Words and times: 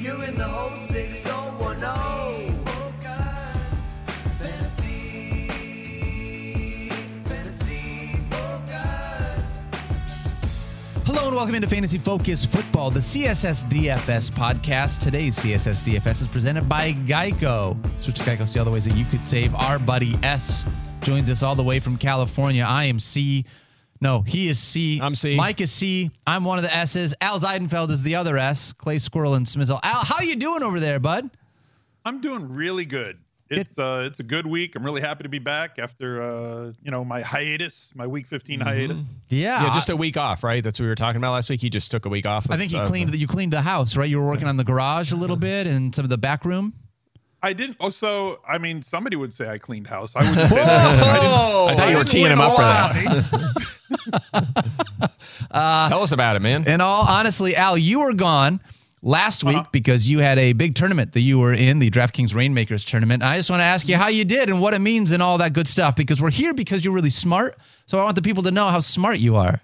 You're 0.00 0.22
in 0.22 0.36
the 0.36 0.76
06010. 0.76 2.64
Focus. 2.64 3.96
Fantasy. 4.38 5.48
Fantasy 7.24 8.16
focus. 8.30 9.68
Hello 11.04 11.26
and 11.26 11.34
welcome 11.34 11.56
into 11.56 11.66
Fantasy 11.66 11.98
Focus 11.98 12.44
Football, 12.44 12.92
the 12.92 13.00
CSS 13.00 13.64
DFS 13.68 14.30
podcast. 14.30 14.98
Today's 14.98 15.36
CSS 15.36 15.82
DFS 15.82 16.22
is 16.22 16.28
presented 16.28 16.68
by 16.68 16.92
Geico. 16.92 17.76
Switch 18.00 18.18
to 18.18 18.22
Geico, 18.22 18.46
see 18.46 18.60
all 18.60 18.64
the 18.64 18.70
ways 18.70 18.84
that 18.84 18.94
you 18.96 19.04
could 19.04 19.26
save. 19.26 19.52
Our 19.56 19.80
buddy 19.80 20.14
S 20.22 20.64
joins 21.00 21.28
us 21.28 21.42
all 21.42 21.56
the 21.56 21.64
way 21.64 21.80
from 21.80 21.96
California. 21.96 22.62
I 22.64 22.84
am 22.84 23.00
C. 23.00 23.44
No, 24.00 24.22
he 24.22 24.48
is 24.48 24.58
C. 24.58 25.00
I'm 25.02 25.14
C. 25.14 25.34
Mike 25.34 25.60
is 25.60 25.72
C. 25.72 26.10
I'm 26.26 26.44
one 26.44 26.58
of 26.58 26.62
the 26.62 26.74
S's. 26.74 27.14
Al 27.20 27.40
Zeidenfeld 27.40 27.90
is 27.90 28.02
the 28.02 28.14
other 28.14 28.36
S. 28.38 28.72
Clay 28.72 28.98
Squirrel 28.98 29.34
and 29.34 29.44
Smizzle. 29.46 29.80
Al, 29.82 30.04
how 30.04 30.20
you 30.22 30.36
doing 30.36 30.62
over 30.62 30.78
there, 30.78 31.00
bud? 31.00 31.28
I'm 32.04 32.20
doing 32.20 32.48
really 32.54 32.84
good. 32.84 33.18
It's 33.50 33.78
uh 33.78 34.04
it's 34.06 34.20
a 34.20 34.22
good 34.22 34.46
week. 34.46 34.76
I'm 34.76 34.84
really 34.84 35.00
happy 35.00 35.22
to 35.22 35.28
be 35.30 35.38
back 35.38 35.78
after 35.78 36.20
uh 36.22 36.72
you 36.82 36.90
know 36.90 37.02
my 37.02 37.22
hiatus, 37.22 37.92
my 37.94 38.06
week 38.06 38.26
15 38.26 38.60
hiatus. 38.60 38.98
Yeah. 39.30 39.62
Yeah, 39.64 39.74
just 39.74 39.88
a 39.88 39.96
week 39.96 40.18
off, 40.18 40.44
right? 40.44 40.62
That's 40.62 40.78
what 40.78 40.84
we 40.84 40.88
were 40.90 40.94
talking 40.94 41.16
about 41.16 41.32
last 41.32 41.48
week. 41.48 41.62
He 41.62 41.70
just 41.70 41.90
took 41.90 42.04
a 42.04 42.10
week 42.10 42.26
off. 42.28 42.50
I 42.50 42.58
think 42.58 42.70
he 42.70 42.78
of- 42.78 42.86
cleaned 42.88 43.14
you 43.14 43.26
cleaned 43.26 43.54
the 43.54 43.62
house, 43.62 43.96
right? 43.96 44.08
You 44.08 44.20
were 44.20 44.26
working 44.26 44.48
on 44.48 44.58
the 44.58 44.64
garage 44.64 45.12
a 45.12 45.16
little 45.16 45.36
bit 45.36 45.66
and 45.66 45.94
some 45.94 46.04
of 46.04 46.10
the 46.10 46.18
back 46.18 46.44
room. 46.44 46.74
I 47.42 47.54
didn't 47.54 47.78
also 47.80 48.38
I 48.46 48.58
mean 48.58 48.82
somebody 48.82 49.16
would 49.16 49.32
say 49.32 49.48
I 49.48 49.56
cleaned 49.56 49.86
house. 49.86 50.14
I 50.14 50.28
wouldn't 50.28 50.48
say 50.50 50.56
that. 50.56 50.86
I 50.86 50.92
didn't- 50.92 51.08
I 51.70 51.74
thought 51.74 51.88
you 51.90 51.96
were 51.96 52.04
didn't 52.04 52.08
teeing 52.08 52.30
him 52.30 52.40
up 52.42 52.54
for 52.54 52.60
that. 52.62 53.47
out. 55.52 55.88
Tell 55.88 56.02
us 56.02 56.12
about 56.12 56.36
it, 56.36 56.42
man. 56.42 56.66
In 56.68 56.80
all 56.80 57.02
honestly, 57.06 57.56
Al, 57.56 57.78
you 57.78 58.00
were 58.00 58.14
gone 58.14 58.60
last 59.02 59.44
week 59.44 59.56
uh-huh. 59.56 59.68
because 59.72 60.08
you 60.08 60.18
had 60.18 60.38
a 60.38 60.52
big 60.52 60.74
tournament 60.74 61.12
that 61.12 61.20
you 61.20 61.38
were 61.38 61.52
in, 61.52 61.78
the 61.78 61.90
DraftKings 61.90 62.34
Rainmakers 62.34 62.84
tournament. 62.84 63.22
I 63.22 63.36
just 63.36 63.50
want 63.50 63.60
to 63.60 63.64
ask 63.64 63.88
you 63.88 63.96
how 63.96 64.08
you 64.08 64.24
did 64.24 64.50
and 64.50 64.60
what 64.60 64.74
it 64.74 64.80
means 64.80 65.12
and 65.12 65.22
all 65.22 65.38
that 65.38 65.52
good 65.52 65.68
stuff 65.68 65.96
because 65.96 66.20
we're 66.20 66.30
here 66.30 66.54
because 66.54 66.84
you're 66.84 66.94
really 66.94 67.10
smart. 67.10 67.56
So 67.86 67.98
I 67.98 68.04
want 68.04 68.16
the 68.16 68.22
people 68.22 68.42
to 68.44 68.50
know 68.50 68.66
how 68.66 68.80
smart 68.80 69.18
you 69.18 69.36
are. 69.36 69.60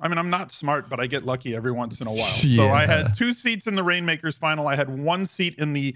I 0.00 0.08
mean, 0.08 0.18
I'm 0.18 0.30
not 0.30 0.52
smart, 0.52 0.90
but 0.90 1.00
I 1.00 1.06
get 1.06 1.24
lucky 1.24 1.56
every 1.56 1.72
once 1.72 2.00
in 2.00 2.06
a 2.06 2.10
while. 2.10 2.32
Yeah. 2.42 2.64
So 2.64 2.70
I 2.70 2.86
had 2.86 3.16
two 3.16 3.32
seats 3.32 3.66
in 3.66 3.74
the 3.74 3.82
Rainmakers 3.82 4.36
final. 4.36 4.68
I 4.68 4.76
had 4.76 4.98
one 4.98 5.24
seat 5.24 5.54
in 5.58 5.72
the 5.72 5.94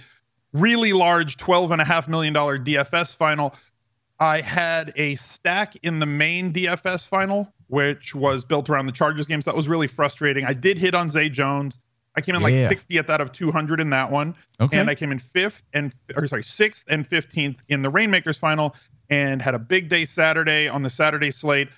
really 0.52 0.92
large 0.92 1.36
$12.5 1.36 2.08
million 2.08 2.34
DFS 2.34 3.14
final. 3.14 3.54
I 4.20 4.40
had 4.40 4.92
a 4.96 5.14
stack 5.16 5.76
in 5.82 5.98
the 5.98 6.06
main 6.06 6.52
DFS 6.52 7.06
final, 7.06 7.52
which 7.68 8.14
was 8.14 8.44
built 8.44 8.68
around 8.68 8.86
the 8.86 8.92
Chargers 8.92 9.26
games. 9.26 9.44
That 9.44 9.56
was 9.56 9.68
really 9.68 9.86
frustrating. 9.86 10.44
I 10.44 10.52
did 10.52 10.78
hit 10.78 10.94
on 10.94 11.08
Zay 11.10 11.28
Jones. 11.28 11.78
I 12.16 12.20
came 12.20 12.34
in 12.34 12.42
like 12.42 12.54
60th 12.54 13.08
out 13.08 13.20
of 13.20 13.32
200 13.32 13.80
in 13.80 13.90
that 13.90 14.10
one. 14.10 14.34
Okay. 14.60 14.78
And 14.78 14.90
I 14.90 14.94
came 14.94 15.12
in 15.12 15.20
fifth 15.20 15.62
and, 15.72 15.94
or 16.16 16.26
sorry, 16.26 16.42
sixth 16.42 16.84
and 16.88 17.08
15th 17.08 17.58
in 17.68 17.82
the 17.82 17.90
Rainmakers 17.90 18.36
final 18.36 18.74
and 19.08 19.40
had 19.40 19.54
a 19.54 19.58
big 19.58 19.88
day 19.88 20.04
Saturday 20.04 20.68
on 20.68 20.82
the 20.82 20.90
Saturday 20.90 21.30
slate 21.30 21.68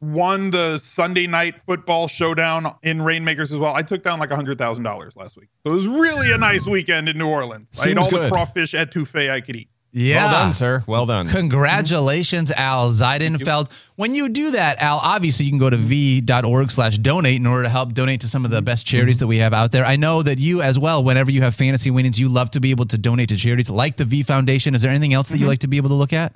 won 0.00 0.50
the 0.50 0.78
Sunday 0.78 1.26
night 1.26 1.60
football 1.62 2.08
showdown 2.08 2.74
in 2.82 3.02
Rainmakers 3.02 3.52
as 3.52 3.58
well. 3.58 3.74
I 3.74 3.82
took 3.82 4.02
down 4.02 4.18
like 4.18 4.30
hundred 4.30 4.58
thousand 4.58 4.84
dollars 4.84 5.16
last 5.16 5.36
week. 5.36 5.48
So 5.64 5.72
it 5.72 5.74
was 5.74 5.88
really 5.88 6.32
a 6.32 6.38
nice 6.38 6.66
weekend 6.66 7.08
in 7.08 7.16
New 7.18 7.28
Orleans. 7.28 7.68
I 7.78 7.82
ate 7.82 7.84
Seems 7.86 7.98
all 7.98 8.10
the 8.10 8.16
good. 8.16 8.32
crawfish 8.32 8.72
etouffee 8.72 9.30
I 9.30 9.40
could 9.40 9.56
eat. 9.56 9.70
Yeah. 9.92 10.26
Well 10.26 10.40
done, 10.40 10.52
sir. 10.52 10.84
Well 10.86 11.06
done. 11.06 11.28
Congratulations, 11.28 12.50
Al 12.52 12.90
Zeidenfeld. 12.90 13.70
When 13.94 14.14
you 14.14 14.28
do 14.28 14.50
that, 14.50 14.78
Al, 14.78 14.98
obviously 15.02 15.46
you 15.46 15.52
can 15.52 15.58
go 15.58 15.70
to 15.70 15.76
v.org 15.78 16.70
slash 16.70 16.98
donate 16.98 17.36
in 17.36 17.46
order 17.46 17.62
to 17.62 17.68
help 17.70 17.94
donate 17.94 18.20
to 18.20 18.28
some 18.28 18.44
of 18.44 18.50
the 18.50 18.60
best 18.60 18.86
charities 18.86 19.20
that 19.20 19.26
we 19.26 19.38
have 19.38 19.54
out 19.54 19.72
there. 19.72 19.86
I 19.86 19.96
know 19.96 20.22
that 20.22 20.38
you 20.38 20.60
as 20.60 20.78
well, 20.78 21.02
whenever 21.02 21.30
you 21.30 21.40
have 21.40 21.54
fantasy 21.54 21.90
winnings, 21.90 22.18
you 22.18 22.28
love 22.28 22.50
to 22.50 22.60
be 22.60 22.70
able 22.72 22.84
to 22.86 22.98
donate 22.98 23.30
to 23.30 23.36
charities 23.36 23.70
like 23.70 23.96
the 23.96 24.04
V 24.04 24.22
Foundation. 24.22 24.74
Is 24.74 24.82
there 24.82 24.90
anything 24.90 25.14
else 25.14 25.30
that 25.30 25.38
you 25.38 25.46
like 25.46 25.60
to 25.60 25.68
be 25.68 25.78
able 25.78 25.88
to 25.88 25.94
look 25.94 26.12
at? 26.12 26.34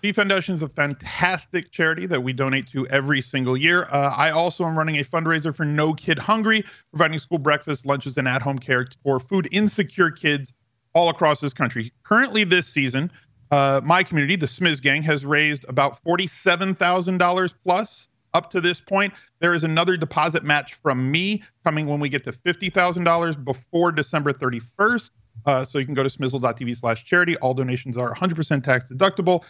V 0.00 0.12
Foundation 0.12 0.54
is 0.54 0.62
a 0.62 0.68
fantastic 0.68 1.70
charity 1.72 2.06
that 2.06 2.22
we 2.22 2.32
donate 2.32 2.68
to 2.68 2.86
every 2.86 3.20
single 3.20 3.56
year. 3.56 3.84
Uh, 3.90 4.14
I 4.16 4.30
also 4.30 4.64
am 4.64 4.78
running 4.78 4.96
a 4.96 5.04
fundraiser 5.04 5.54
for 5.54 5.64
No 5.64 5.92
Kid 5.92 6.18
Hungry, 6.18 6.64
providing 6.90 7.18
school 7.18 7.38
breakfast, 7.38 7.84
lunches, 7.84 8.16
and 8.16 8.28
at 8.28 8.40
home 8.40 8.58
care 8.58 8.86
for 9.02 9.18
food 9.20 9.48
insecure 9.50 10.10
kids 10.10 10.52
all 10.94 11.08
across 11.08 11.40
this 11.40 11.52
country. 11.52 11.92
Currently, 12.02 12.44
this 12.44 12.66
season, 12.66 13.10
uh, 13.50 13.80
my 13.84 14.02
community, 14.02 14.36
the 14.36 14.46
Smiz 14.46 14.80
Gang, 14.80 15.02
has 15.02 15.24
raised 15.24 15.64
about 15.68 16.02
$47,000 16.04 17.54
plus 17.64 18.08
up 18.34 18.50
to 18.50 18.60
this 18.60 18.80
point. 18.80 19.12
There 19.40 19.54
is 19.54 19.64
another 19.64 19.96
deposit 19.96 20.44
match 20.44 20.74
from 20.74 21.10
me 21.10 21.42
coming 21.64 21.86
when 21.86 22.00
we 22.00 22.08
get 22.08 22.24
to 22.24 22.32
$50,000 22.32 23.44
before 23.44 23.92
December 23.92 24.32
31st. 24.32 25.10
Uh, 25.46 25.64
so 25.64 25.78
you 25.78 25.86
can 25.86 25.94
go 25.94 26.02
to 26.02 26.08
smizzle.tv 26.08 26.76
slash 26.76 27.04
charity. 27.04 27.36
All 27.38 27.54
donations 27.54 27.96
are 27.96 28.14
100% 28.14 28.62
tax 28.62 28.84
deductible. 28.92 29.44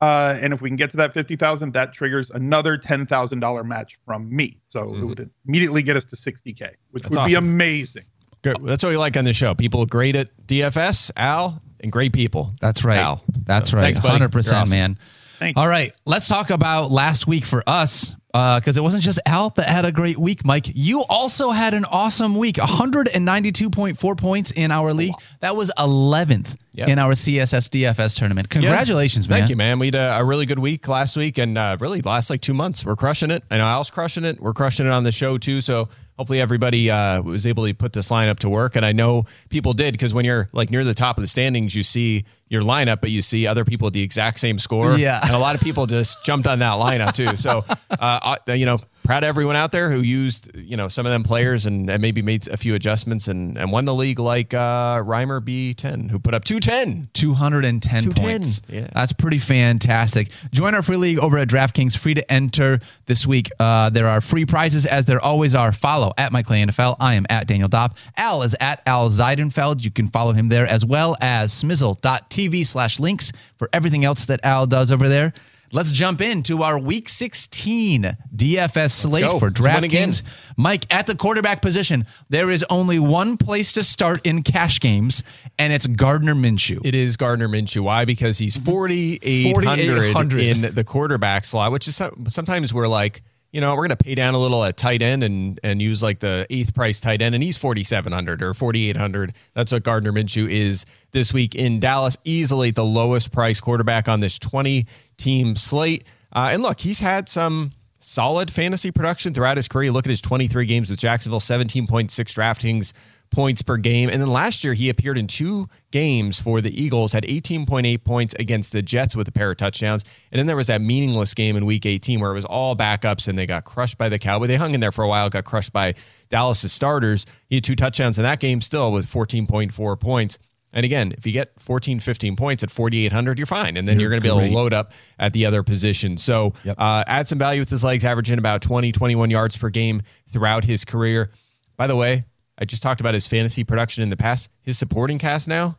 Uh, 0.00 0.36
and 0.40 0.52
if 0.52 0.60
we 0.60 0.68
can 0.68 0.76
get 0.76 0.90
to 0.90 0.96
that 0.96 1.14
50,000, 1.14 1.72
that 1.72 1.92
triggers 1.92 2.30
another 2.30 2.76
$10,000 2.76 3.64
match 3.64 3.98
from 4.04 4.34
me. 4.34 4.60
So 4.68 4.94
it 4.94 5.04
would 5.04 5.30
immediately 5.46 5.82
get 5.82 5.96
us 5.96 6.04
to 6.06 6.16
60K, 6.16 6.72
which 6.90 7.04
That's 7.04 7.16
would 7.16 7.26
be 7.26 7.34
amazing. 7.34 8.04
Good. 8.44 8.58
That's 8.62 8.84
what 8.84 8.90
we 8.90 8.96
like 8.96 9.16
on 9.16 9.24
the 9.24 9.32
show. 9.32 9.54
People 9.54 9.84
great 9.86 10.14
at 10.14 10.28
DFS, 10.46 11.10
Al, 11.16 11.60
and 11.80 11.90
great 11.90 12.12
people. 12.12 12.52
That's 12.60 12.84
right. 12.84 12.98
Al. 12.98 13.22
That's 13.44 13.70
So, 13.70 13.78
right. 13.78 13.82
Thanks. 13.84 13.98
Hundred 13.98 14.30
percent, 14.30 14.52
You're 14.52 14.60
awesome. 14.62 14.70
man. 14.70 14.98
Thank. 15.38 15.56
All 15.56 15.66
right, 15.66 15.92
let's 16.06 16.28
talk 16.28 16.50
about 16.50 16.92
last 16.92 17.26
week 17.26 17.44
for 17.44 17.64
us 17.66 18.14
uh, 18.32 18.60
because 18.60 18.76
it 18.76 18.82
wasn't 18.82 19.02
just 19.02 19.18
Al 19.26 19.50
that 19.50 19.66
had 19.68 19.84
a 19.84 19.90
great 19.90 20.16
week. 20.16 20.44
Mike, 20.44 20.66
you 20.74 21.02
also 21.04 21.50
had 21.50 21.74
an 21.74 21.84
awesome 21.86 22.36
week. 22.36 22.56
192.4 22.56 24.16
points 24.16 24.50
in 24.52 24.70
our 24.70 24.92
league. 24.94 25.14
That 25.40 25.56
was 25.56 25.72
11th 25.76 26.56
Yep. 26.74 26.88
in 26.88 26.98
our 26.98 27.12
CSS 27.12 27.68
DFS 27.70 28.16
tournament. 28.16 28.50
Congratulations, 28.50 29.26
Yeah. 29.26 29.30
man. 29.30 29.38
Thank 29.40 29.50
you, 29.50 29.56
man. 29.56 29.78
We 29.78 29.86
had 29.86 29.94
a, 29.94 30.18
a 30.18 30.24
really 30.24 30.44
good 30.44 30.58
week 30.58 30.88
last 30.88 31.16
week, 31.16 31.38
and 31.38 31.56
uh, 31.56 31.76
really 31.78 32.00
last 32.02 32.30
like 32.30 32.40
two 32.40 32.54
months, 32.54 32.84
we're 32.84 32.96
crushing 32.96 33.30
it. 33.30 33.44
I 33.50 33.58
know 33.58 33.66
Al's 33.66 33.90
crushing 33.90 34.24
it. 34.24 34.40
We're 34.40 34.54
crushing 34.54 34.86
it 34.86 34.92
on 34.92 35.04
the 35.04 35.12
show 35.12 35.38
too. 35.38 35.60
So 35.60 35.88
hopefully 36.18 36.40
everybody 36.40 36.90
uh, 36.90 37.22
was 37.22 37.46
able 37.46 37.66
to 37.66 37.74
put 37.74 37.92
this 37.92 38.08
lineup 38.08 38.40
to 38.40 38.48
work, 38.48 38.74
and 38.76 38.84
I 38.84 38.90
know 38.92 39.24
people 39.50 39.72
did 39.72 39.92
because 39.92 40.12
when 40.12 40.24
you're 40.24 40.48
like 40.52 40.70
near 40.70 40.82
the 40.84 40.94
top 40.94 41.16
of 41.16 41.22
the 41.22 41.28
standings, 41.28 41.74
you 41.76 41.82
see 41.84 42.24
your 42.48 42.62
lineup, 42.62 43.00
but 43.00 43.10
you 43.10 43.20
see 43.22 43.46
other 43.46 43.64
people 43.64 43.86
at 43.86 43.92
the 43.94 44.02
exact 44.02 44.40
same 44.40 44.58
score. 44.58 44.96
Yeah. 44.98 45.20
and 45.22 45.30
a 45.34 45.38
lot 45.38 45.54
of 45.54 45.60
people 45.60 45.86
just 45.86 46.24
jumped 46.24 46.46
on 46.48 46.58
that 46.58 46.72
lineup 46.80 47.14
too. 47.14 47.36
So 47.36 47.64
uh, 47.90 48.36
uh, 48.48 48.52
you 48.52 48.66
know. 48.66 48.78
Proud 49.04 49.22
of 49.22 49.28
everyone 49.28 49.54
out 49.54 49.70
there 49.70 49.90
who 49.90 50.00
used, 50.00 50.50
you 50.56 50.78
know, 50.78 50.88
some 50.88 51.04
of 51.04 51.12
them 51.12 51.24
players 51.24 51.66
and, 51.66 51.90
and 51.90 52.00
maybe 52.00 52.22
made 52.22 52.48
a 52.48 52.56
few 52.56 52.74
adjustments 52.74 53.28
and, 53.28 53.58
and 53.58 53.70
won 53.70 53.84
the 53.84 53.94
league 53.94 54.18
like 54.18 54.54
uh, 54.54 55.02
Reimer 55.02 55.42
B10, 55.42 56.10
who 56.10 56.18
put 56.18 56.32
up 56.32 56.44
210. 56.44 57.10
210 57.12 57.80
210. 57.80 58.24
points. 58.24 58.62
Yeah. 58.66 58.88
That's 58.94 59.12
pretty 59.12 59.36
fantastic. 59.36 60.30
Join 60.52 60.74
our 60.74 60.80
free 60.80 60.96
league 60.96 61.18
over 61.18 61.36
at 61.36 61.48
DraftKings, 61.48 61.94
free 61.98 62.14
to 62.14 62.32
enter 62.32 62.80
this 63.04 63.26
week. 63.26 63.50
Uh, 63.60 63.90
there 63.90 64.08
are 64.08 64.22
free 64.22 64.46
prizes 64.46 64.86
as 64.86 65.04
there 65.04 65.20
always 65.20 65.54
are. 65.54 65.70
Follow 65.70 66.14
at 66.16 66.32
Mike 66.32 66.46
Clay 66.46 66.64
NFL. 66.64 66.96
I 66.98 67.12
am 67.12 67.26
at 67.28 67.46
Daniel 67.46 67.68
Dopp. 67.68 67.96
Al 68.16 68.42
is 68.42 68.56
at 68.58 68.80
Al 68.86 69.10
Zeidenfeld. 69.10 69.84
You 69.84 69.90
can 69.90 70.08
follow 70.08 70.32
him 70.32 70.48
there 70.48 70.66
as 70.66 70.82
well 70.82 71.14
as 71.20 71.52
smizzle.tv 71.52 72.66
slash 72.66 72.98
links 72.98 73.32
for 73.58 73.68
everything 73.74 74.02
else 74.06 74.24
that 74.24 74.40
Al 74.44 74.66
does 74.66 74.90
over 74.90 75.10
there. 75.10 75.34
Let's 75.74 75.90
jump 75.90 76.20
into 76.20 76.62
our 76.62 76.78
week 76.78 77.08
16 77.08 78.16
DFS 78.36 78.90
slate 78.92 79.24
for. 79.40 79.50
DraftKings. 79.50 80.22
Mike, 80.56 80.86
at 80.88 81.08
the 81.08 81.16
quarterback 81.16 81.62
position, 81.62 82.06
there 82.28 82.48
is 82.48 82.64
only 82.70 83.00
one 83.00 83.36
place 83.36 83.72
to 83.72 83.82
start 83.82 84.24
in 84.24 84.44
cash 84.44 84.78
games, 84.78 85.24
and 85.58 85.72
it's 85.72 85.88
Gardner 85.88 86.36
Minshew. 86.36 86.80
It 86.84 86.94
is 86.94 87.16
Gardner 87.16 87.48
Minshew. 87.48 87.80
Why? 87.80 88.04
Because 88.04 88.38
he's 88.38 88.56
4,800 88.56 90.12
4,800. 90.12 90.40
in 90.40 90.74
the 90.76 90.84
quarterback 90.84 91.44
slot, 91.44 91.72
which 91.72 91.88
is 91.88 92.00
sometimes 92.28 92.72
we're 92.72 92.86
like, 92.86 93.24
you 93.54 93.60
know, 93.60 93.70
we're 93.70 93.86
going 93.86 93.96
to 93.96 93.96
pay 93.96 94.16
down 94.16 94.34
a 94.34 94.38
little 94.38 94.64
at 94.64 94.76
tight 94.76 95.00
end 95.00 95.22
and 95.22 95.60
and 95.62 95.80
use 95.80 96.02
like 96.02 96.18
the 96.18 96.44
eighth 96.50 96.74
price 96.74 96.98
tight 96.98 97.22
end, 97.22 97.36
and 97.36 97.44
he's 97.44 97.56
4,700 97.56 98.42
or 98.42 98.52
4,800. 98.52 99.32
That's 99.52 99.70
what 99.70 99.84
Gardner 99.84 100.12
Minshew 100.12 100.50
is 100.50 100.84
this 101.12 101.32
week 101.32 101.54
in 101.54 101.78
Dallas. 101.78 102.16
Easily 102.24 102.72
the 102.72 102.84
lowest 102.84 103.30
price 103.30 103.60
quarterback 103.60 104.08
on 104.08 104.18
this 104.18 104.40
20 104.40 104.88
team 105.18 105.54
slate. 105.54 106.02
Uh, 106.34 106.48
and 106.50 106.62
look, 106.64 106.80
he's 106.80 107.00
had 107.00 107.28
some 107.28 107.70
solid 108.04 108.52
fantasy 108.52 108.90
production 108.90 109.32
throughout 109.32 109.56
his 109.56 109.66
career. 109.66 109.90
Look 109.90 110.06
at 110.06 110.10
his 110.10 110.20
23 110.20 110.66
games 110.66 110.90
with 110.90 110.98
Jacksonville, 110.98 111.40
17.6 111.40 112.08
draftings 112.08 112.92
points 113.30 113.62
per 113.62 113.76
game. 113.76 114.10
And 114.10 114.20
then 114.20 114.28
last 114.28 114.62
year, 114.62 114.74
he 114.74 114.88
appeared 114.88 115.18
in 115.18 115.26
two 115.26 115.68
games 115.90 116.40
for 116.40 116.60
the 116.60 116.70
Eagles, 116.80 117.12
had 117.12 117.24
18.8 117.24 118.04
points 118.04 118.34
against 118.38 118.72
the 118.72 118.82
Jets 118.82 119.16
with 119.16 119.26
a 119.26 119.32
pair 119.32 119.50
of 119.50 119.56
touchdowns. 119.56 120.04
And 120.30 120.38
then 120.38 120.46
there 120.46 120.56
was 120.56 120.68
that 120.68 120.80
meaningless 120.80 121.34
game 121.34 121.56
in 121.56 121.66
week 121.66 121.86
18 121.86 122.20
where 122.20 122.30
it 122.30 122.34
was 122.34 122.44
all 122.44 122.76
backups 122.76 123.26
and 123.26 123.38
they 123.38 123.46
got 123.46 123.64
crushed 123.64 123.98
by 123.98 124.08
the 124.08 124.18
Cowboys. 124.18 124.48
They 124.48 124.56
hung 124.56 124.74
in 124.74 124.80
there 124.80 124.92
for 124.92 125.02
a 125.02 125.08
while, 125.08 125.28
got 125.30 125.44
crushed 125.44 125.72
by 125.72 125.94
Dallas' 126.28 126.70
starters. 126.72 127.26
He 127.48 127.56
had 127.56 127.64
two 127.64 127.76
touchdowns 127.76 128.18
in 128.18 128.24
that 128.24 128.38
game 128.38 128.60
still 128.60 128.92
with 128.92 129.06
14.4 129.06 129.98
points. 129.98 130.38
And 130.74 130.84
again, 130.84 131.14
if 131.16 131.24
you 131.24 131.32
get 131.32 131.52
14, 131.60 132.00
15 132.00 132.34
points 132.36 132.62
at 132.64 132.70
4,800, 132.70 133.38
you're 133.38 133.46
fine. 133.46 133.76
And 133.76 133.86
then 133.88 134.00
you're, 134.00 134.10
going 134.10 134.20
to 134.20 134.22
be 134.22 134.28
able 134.28 134.40
to 134.46 134.52
load 134.52 134.74
up 134.74 134.92
at 135.20 135.32
the 135.32 135.46
other 135.46 135.62
position. 135.62 136.16
So 136.18 136.52
Yep. 136.64 136.76
uh, 136.78 137.04
add 137.06 137.28
some 137.28 137.38
value 137.38 137.60
with 137.60 137.70
his 137.70 137.84
legs, 137.84 138.04
averaging 138.04 138.38
about 138.38 138.60
20, 138.60 138.90
21 138.90 139.30
yards 139.30 139.56
per 139.56 139.70
game 139.70 140.02
throughout 140.28 140.64
his 140.64 140.84
career. 140.84 141.30
By 141.76 141.86
the 141.86 141.94
way, 141.96 142.24
I 142.58 142.64
just 142.64 142.82
talked 142.82 143.00
about 143.00 143.14
his 143.14 143.26
fantasy 143.26 143.62
production 143.64 144.02
in 144.02 144.10
the 144.10 144.16
past. 144.16 144.50
His 144.62 144.76
supporting 144.76 145.18
cast 145.18 145.46
now, 145.48 145.78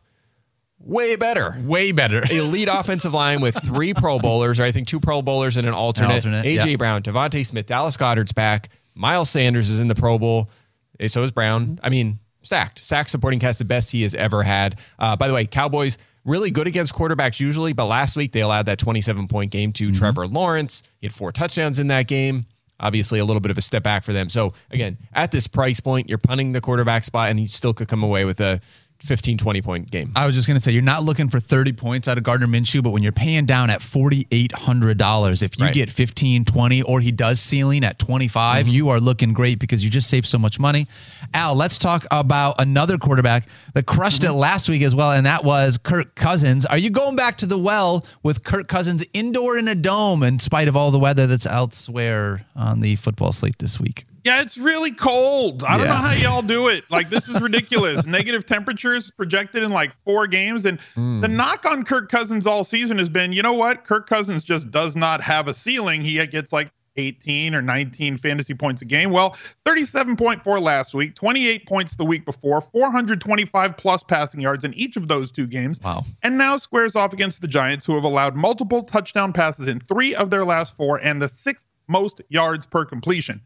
way 0.78 1.16
better. 1.16 1.56
Way 1.62 1.92
better. 1.92 2.22
Elite 2.30 2.68
offensive 2.70 3.12
line 3.12 3.40
with 3.40 3.54
three 3.64 3.94
Pro 3.94 4.18
Bowlers, 4.18 4.60
or 4.60 4.64
I 4.64 4.72
think 4.72 4.88
two 4.88 5.00
Pro 5.00 5.22
Bowlers 5.22 5.56
and 5.56 5.66
an 5.66 5.74
alternate. 5.74 6.14
alternate, 6.14 6.44
AJ 6.44 6.70
yeah. 6.70 6.76
Brown, 6.76 7.02
DeVonta 7.02 7.44
Smith, 7.44 7.66
Dallas 7.66 7.96
Goedert's 7.96 8.32
back. 8.32 8.70
Miles 8.94 9.28
Sanders 9.30 9.68
is 9.70 9.80
in 9.80 9.88
the 9.88 9.94
Pro 9.94 10.18
Bowl. 10.18 10.50
Eh, 10.98 11.08
So 11.08 11.22
is 11.22 11.30
Brown. 11.32 11.78
I 11.82 11.88
mean, 11.90 12.18
stacked. 12.46 12.78
Stacked 12.78 13.10
supporting 13.10 13.40
cast, 13.40 13.58
the 13.58 13.64
best 13.64 13.92
he 13.92 14.02
has 14.02 14.14
ever 14.14 14.42
had. 14.42 14.78
Uh, 14.98 15.16
by 15.16 15.28
the 15.28 15.34
way, 15.34 15.46
Cowboys 15.46 15.98
really 16.24 16.50
good 16.50 16.66
against 16.66 16.94
quarterbacks 16.94 17.40
usually, 17.40 17.72
but 17.72 17.86
last 17.86 18.16
week 18.16 18.32
they 18.32 18.40
allowed 18.40 18.66
that 18.66 18.78
27 18.78 19.28
point 19.28 19.50
game 19.50 19.72
to 19.74 19.92
Trevor 19.92 20.26
Lawrence. 20.26 20.82
He 21.00 21.06
had 21.06 21.14
four 21.14 21.32
touchdowns 21.32 21.78
in 21.78 21.88
that 21.88 22.06
game. 22.06 22.46
Obviously, 22.78 23.18
a 23.18 23.24
little 23.24 23.40
bit 23.40 23.50
of 23.50 23.56
a 23.56 23.62
step 23.62 23.82
back 23.82 24.04
for 24.04 24.12
them. 24.12 24.28
So, 24.28 24.52
again, 24.70 24.98
at 25.14 25.30
this 25.30 25.46
price 25.46 25.80
point, 25.80 26.10
you're 26.10 26.18
punting 26.18 26.52
the 26.52 26.60
quarterback 26.60 27.04
spot, 27.04 27.30
and 27.30 27.40
you 27.40 27.48
still 27.48 27.72
could 27.72 27.88
come 27.88 28.02
away 28.02 28.26
with 28.26 28.38
a 28.40 28.60
15, 29.00 29.38
20 29.38 29.62
point 29.62 29.90
game. 29.90 30.12
I 30.16 30.26
was 30.26 30.34
just 30.34 30.48
going 30.48 30.58
to 30.58 30.62
say, 30.62 30.72
you're 30.72 30.82
not 30.82 31.02
looking 31.02 31.28
for 31.28 31.38
30 31.40 31.72
points 31.72 32.08
out 32.08 32.18
of 32.18 32.24
Gardner 32.24 32.46
Minshew, 32.46 32.82
but 32.82 32.90
when 32.90 33.02
you're 33.02 33.12
paying 33.12 33.46
down 33.46 33.70
at 33.70 33.80
$4,800, 33.80 35.42
if 35.42 35.58
you 35.58 35.66
Right. 35.66 35.74
get 35.74 35.90
15, 35.90 36.44
20, 36.44 36.82
or 36.82 37.00
he 37.00 37.12
does 37.12 37.40
ceiling 37.40 37.84
at 37.84 37.98
25, 37.98 38.66
mm-hmm. 38.66 38.72
you 38.72 38.88
are 38.88 39.00
looking 39.00 39.32
great 39.32 39.58
because 39.58 39.84
you 39.84 39.90
just 39.90 40.08
saved 40.08 40.26
so 40.26 40.38
much 40.38 40.58
money. 40.58 40.86
Al, 41.34 41.54
let's 41.54 41.78
talk 41.78 42.04
about 42.10 42.56
another 42.58 42.98
quarterback 42.98 43.46
that 43.74 43.86
crushed 43.86 44.22
mm-hmm. 44.22 44.32
it 44.32 44.36
last 44.36 44.68
week 44.68 44.82
as 44.82 44.94
well, 44.94 45.12
and 45.12 45.26
that 45.26 45.44
was 45.44 45.78
Kirk 45.78 46.14
Cousins. 46.14 46.66
Are 46.66 46.78
you 46.78 46.90
going 46.90 47.16
back 47.16 47.36
to 47.38 47.46
the 47.46 47.58
well 47.58 48.04
with 48.22 48.44
Kirk 48.44 48.68
Cousins 48.68 49.04
indoor 49.12 49.56
in 49.56 49.68
a 49.68 49.74
dome 49.74 50.22
in 50.22 50.38
spite 50.38 50.68
of 50.68 50.76
all 50.76 50.90
the 50.90 50.98
weather 50.98 51.26
that's 51.26 51.46
elsewhere 51.46 52.46
on 52.54 52.80
the 52.80 52.96
football 52.96 53.32
slate 53.32 53.58
this 53.58 53.78
week? 53.78 54.06
Yeah, 54.26 54.42
it's 54.42 54.58
really 54.58 54.90
cold. 54.90 55.62
I 55.62 55.78
don't 55.78 55.86
know 55.86 55.92
how 55.92 56.12
y'all 56.12 56.42
do 56.42 56.66
it. 56.66 56.82
Like 56.90 57.10
this 57.10 57.28
is 57.28 57.40
ridiculous. 57.40 58.06
Negative 58.08 58.44
temperatures 58.44 59.08
projected 59.08 59.62
in 59.62 59.70
like 59.70 59.92
four 60.04 60.26
games, 60.26 60.66
and 60.66 60.80
hmm. 60.96 61.20
the 61.20 61.28
knock 61.28 61.64
on 61.64 61.84
Kirk 61.84 62.10
Cousins 62.10 62.44
all 62.44 62.64
season 62.64 62.98
has 62.98 63.08
been, 63.08 63.32
you 63.32 63.40
know 63.40 63.52
what? 63.52 63.84
Kirk 63.84 64.08
Cousins 64.08 64.42
just 64.42 64.72
does 64.72 64.96
not 64.96 65.20
have 65.20 65.46
a 65.46 65.54
ceiling. 65.54 66.00
He 66.00 66.26
gets 66.26 66.52
like 66.52 66.70
18 66.96 67.54
or 67.54 67.62
19 67.62 68.18
fantasy 68.18 68.52
points 68.52 68.82
a 68.82 68.84
game. 68.84 69.12
Well, 69.12 69.36
37.4 69.64 70.60
last 70.60 70.92
week, 70.92 71.14
28 71.14 71.64
points 71.68 71.94
the 71.94 72.04
week 72.04 72.24
before, 72.24 72.60
425 72.60 73.76
plus 73.76 74.02
passing 74.02 74.40
yards 74.40 74.64
in 74.64 74.74
each 74.74 74.96
of 74.96 75.06
those 75.06 75.30
two 75.30 75.46
games. 75.46 75.78
Wow. 75.80 76.02
And 76.24 76.36
now 76.36 76.56
squares 76.56 76.96
off 76.96 77.12
against 77.12 77.42
the 77.42 77.48
Giants, 77.48 77.86
who 77.86 77.94
have 77.94 78.02
allowed 78.02 78.34
multiple 78.34 78.82
touchdown 78.82 79.32
passes 79.32 79.68
in 79.68 79.78
three 79.78 80.16
of 80.16 80.30
their 80.30 80.44
last 80.44 80.74
four 80.74 80.96
and 80.96 81.22
the 81.22 81.28
sixth 81.28 81.68
most 81.86 82.20
yards 82.28 82.66
per 82.66 82.84
completion 82.84 83.40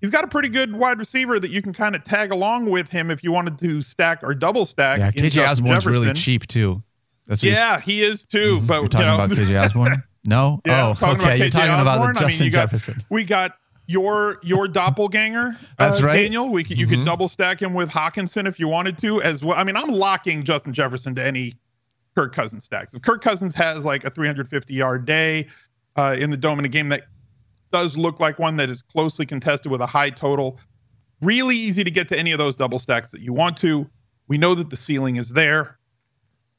he's 0.00 0.10
got 0.10 0.24
a 0.24 0.28
pretty 0.28 0.48
good 0.48 0.74
wide 0.74 0.98
receiver 0.98 1.38
that 1.40 1.50
you 1.50 1.62
can 1.62 1.72
kind 1.72 1.94
of 1.96 2.04
tag 2.04 2.30
along 2.32 2.70
with 2.70 2.88
him 2.88 3.10
if 3.10 3.22
you 3.24 3.32
wanted 3.32 3.58
to 3.58 3.82
stack 3.82 4.20
or 4.22 4.34
double 4.34 4.64
stack. 4.66 4.98
Yeah, 4.98 5.10
KJ 5.10 5.30
Justin 5.30 5.44
Osborne's 5.66 5.86
really 5.86 6.12
cheap 6.14 6.46
too. 6.46 6.82
That's 7.26 7.42
what 7.42 7.50
Yeah, 7.52 7.80
he 7.80 8.02
is 8.02 8.24
too. 8.24 8.60
But 8.62 8.74
Mm-hmm. 8.74 8.82
you're 8.82 8.88
talking 8.88 9.00
you 9.00 9.06
know, 9.06 9.24
about 9.24 9.30
KJ 9.36 9.64
Osborne? 9.64 10.02
No? 10.24 10.60
yeah, 10.66 10.92
oh, 11.00 11.12
okay. 11.12 11.38
You're 11.38 11.48
talking 11.48 11.70
about 11.70 11.86
Osborne. 12.00 12.14
the 12.14 12.20
I 12.20 12.22
mean, 12.24 12.28
Justin 12.30 12.50
got- 12.50 12.60
Jefferson. 12.62 12.96
We 13.08 13.24
got 13.24 13.52
your 13.86 14.38
your 14.42 14.68
doppelganger. 14.68 15.56
That's 15.78 16.02
uh, 16.02 16.06
right. 16.06 16.14
Mm-hmm. 16.16 16.22
Daniel. 16.24 16.48
We 16.50 16.64
could, 16.64 16.76
you 16.78 16.86
could 16.86 17.04
double 17.06 17.28
stack 17.28 17.62
him 17.62 17.72
with 17.72 17.88
Hockenson 17.88 18.46
if 18.46 18.58
you 18.60 18.68
wanted 18.68 18.98
to 18.98 19.22
as 19.22 19.42
well. 19.42 19.56
I 19.58 19.64
mean, 19.64 19.76
I'm 19.76 19.88
locking 19.90 20.42
Justin 20.42 20.74
Jefferson 20.74 21.14
to 21.14 21.24
any 21.26 21.54
Kirk 22.14 22.34
Cousins 22.34 22.64
stacks. 22.64 22.92
If 22.92 23.00
Kirk 23.02 23.22
Cousins 23.22 23.54
has 23.54 23.86
like 23.86 24.04
a 24.04 24.10
350 24.10 24.74
yard 24.74 25.06
day 25.06 25.46
uh, 25.96 26.16
in 26.18 26.30
the 26.30 26.36
dome 26.36 26.58
in 26.58 26.64
a 26.66 26.68
game 26.68 26.88
that 26.90 27.04
does 27.72 27.96
look 27.96 28.20
like 28.20 28.38
one 28.38 28.56
that 28.56 28.70
is 28.70 28.82
closely 28.82 29.26
contested 29.26 29.70
with 29.70 29.80
a 29.80 29.86
high 29.86 30.10
total, 30.10 30.58
really 31.20 31.56
easy 31.56 31.84
to 31.84 31.90
get 31.90 32.08
to 32.08 32.18
any 32.18 32.32
of 32.32 32.38
those 32.38 32.56
double 32.56 32.78
stacks 32.78 33.10
that 33.10 33.20
you 33.20 33.32
want 33.32 33.56
to. 33.58 33.88
We 34.28 34.38
know 34.38 34.54
that 34.54 34.70
the 34.70 34.76
ceiling 34.76 35.16
is 35.16 35.30
there. 35.30 35.76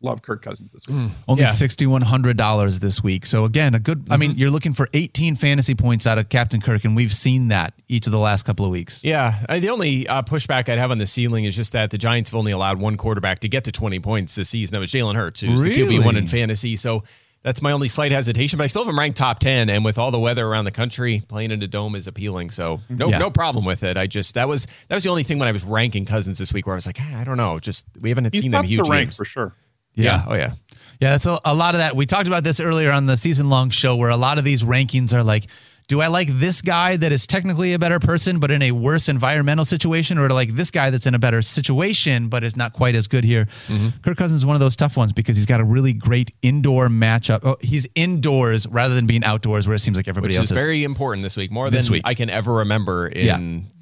Love 0.01 0.21
Kirk 0.21 0.41
Cousins 0.41 0.71
this 0.71 0.87
week. 0.87 1.11
Only 1.27 1.43
Yeah. 1.43 1.49
$6,100 1.49 2.79
this 2.79 3.03
week. 3.03 3.25
So, 3.25 3.43
again, 3.43 3.75
a 3.75 3.79
good, 3.79 4.07
I 4.09 4.15
mean, 4.15 4.31
Mm-hmm. 4.31 4.39
you're 4.39 4.49
looking 4.49 4.71
for 4.73 4.87
18 4.93 5.35
fantasy 5.35 5.75
points 5.75 6.07
out 6.07 6.17
of 6.17 6.29
Captain 6.29 6.61
Kirk, 6.61 6.85
and 6.85 6.95
we've 6.95 7.13
seen 7.13 7.49
that 7.49 7.73
each 7.89 8.05
of 8.07 8.11
the 8.11 8.17
last 8.19 8.43
couple 8.43 8.63
of 8.65 8.71
weeks. 8.71 9.03
Yeah, 9.03 9.45
I, 9.49 9.59
the 9.59 9.69
only 9.69 10.07
uh, 10.07 10.21
pushback 10.21 10.69
I'd 10.69 10.77
have 10.77 10.91
on 10.91 10.99
the 10.99 11.05
ceiling 11.05 11.43
is 11.45 11.53
just 11.55 11.73
that 11.73 11.91
the 11.91 11.97
Giants 11.97 12.29
have 12.29 12.37
only 12.37 12.51
allowed 12.53 12.79
one 12.79 12.95
quarterback 12.95 13.39
to 13.39 13.49
get 13.49 13.65
to 13.65 13.71
20 13.73 13.99
points 13.99 14.35
this 14.35 14.49
season. 14.49 14.73
That 14.73 14.79
was 14.79 14.91
Jalen 14.91 15.15
Hurts, 15.15 15.41
who's 15.41 15.61
the 15.63 15.73
QB 15.75 16.05
one 16.05 16.15
in 16.15 16.27
fantasy. 16.29 16.77
So 16.77 17.03
that's 17.43 17.61
my 17.61 17.71
only 17.71 17.87
slight 17.87 18.11
hesitation. 18.11 18.57
But 18.57 18.65
I 18.65 18.67
still 18.67 18.83
have 18.83 18.89
him 18.89 18.99
ranked 18.99 19.17
top 19.17 19.39
10, 19.39 19.69
and 19.69 19.85
with 19.85 19.97
all 19.97 20.11
the 20.11 20.19
weather 20.19 20.45
around 20.45 20.65
the 20.65 20.71
country, 20.71 21.23
playing 21.27 21.51
in 21.51 21.61
a 21.63 21.67
dome 21.67 21.95
is 21.95 22.05
appealing. 22.07 22.49
So 22.49 22.81
no, 22.89 23.09
Yeah. 23.09 23.17
no 23.17 23.29
problem 23.31 23.65
with 23.65 23.83
it. 23.83 23.97
I 23.97 24.07
just 24.07 24.33
that 24.35 24.47
was 24.47 24.67
that 24.87 24.95
was 24.95 25.03
the 25.03 25.09
only 25.09 25.23
thing 25.23 25.39
when 25.39 25.47
I 25.47 25.51
was 25.51 25.63
ranking 25.63 26.05
Cousins 26.05 26.37
this 26.37 26.51
week 26.53 26.65
where 26.67 26.75
I 26.75 26.77
was 26.77 26.85
like, 26.85 26.97
"Ah, 27.01 27.19
I 27.19 27.23
don't 27.23 27.37
know, 27.37 27.59
just 27.59 27.85
we 27.99 28.09
haven't 28.09 28.33
He's 28.33 28.43
seen 28.43 28.51
them 28.51 28.61
tough 28.63 28.69
huge 28.69 28.85
to 28.85 28.91
rank 28.91 29.07
games. 29.09 29.17
for 29.17 29.25
sure. 29.25 29.53
Yeah. 29.95 30.23
oh 30.27 30.33
yeah. 30.35 30.53
Yeah, 31.01 31.11
that's 31.11 31.25
a, 31.25 31.39
a 31.45 31.53
lot 31.53 31.75
of 31.75 31.79
that. 31.79 31.95
We 31.95 32.05
talked 32.05 32.27
about 32.27 32.43
this 32.43 32.59
earlier 32.59 32.91
on 32.91 33.05
the 33.05 33.15
season 33.17 33.49
long 33.49 33.69
show 33.69 33.95
where 33.95 34.09
a 34.09 34.17
lot 34.17 34.37
of 34.37 34.43
these 34.43 34.63
rankings 34.63 35.13
are 35.13 35.23
like, 35.23 35.47
do 35.89 35.99
I 36.01 36.07
like 36.07 36.29
this 36.29 36.61
guy 36.61 36.95
that 36.97 37.11
is 37.11 37.27
technically 37.27 37.73
a 37.73 37.79
better 37.79 37.99
person 37.99 38.39
but 38.39 38.51
in 38.51 38.61
a 38.61 38.71
worse 38.71 39.09
environmental 39.09 39.65
situation, 39.65 40.17
or 40.19 40.27
do 40.27 40.33
I 40.33 40.37
like 40.37 40.51
this 40.53 40.69
guy 40.71 40.91
that's 40.91 41.05
in 41.07 41.15
a 41.15 41.19
better 41.19 41.41
situation 41.41 42.29
but 42.29 42.43
is 42.45 42.55
not 42.55 42.71
quite 42.73 42.95
as 42.95 43.07
good 43.07 43.23
here? 43.25 43.47
Mm-hmm. 43.67 43.89
Kirk 44.03 44.15
Cousins 44.15 44.39
is 44.41 44.45
one 44.45 44.55
of 44.55 44.59
those 44.59 44.75
tough 44.77 44.95
ones 44.95 45.11
because 45.11 45.35
he's 45.35 45.47
got 45.47 45.59
a 45.59 45.63
really 45.63 45.91
great 45.91 46.31
indoor 46.43 46.87
matchup. 46.87 47.39
Oh, 47.43 47.57
he's 47.59 47.87
indoors 47.95 48.67
rather 48.67 48.93
than 48.95 49.07
being 49.07 49.23
outdoors 49.23 49.67
where 49.67 49.75
it 49.75 49.79
seems 49.79 49.97
like 49.97 50.07
everybody 50.07 50.33
Which 50.33 50.37
else 50.39 50.51
is 50.51 50.57
is. 50.57 50.63
very 50.63 50.83
important 50.83 51.23
this 51.23 51.35
week, 51.35 51.51
more 51.51 51.69
This 51.71 51.87
than 51.87 51.93
week. 51.93 52.03
I 52.05 52.13
can 52.13 52.29
ever 52.29 52.53
remember 52.53 53.07
in, 53.07 53.25
Yeah. 53.25 53.37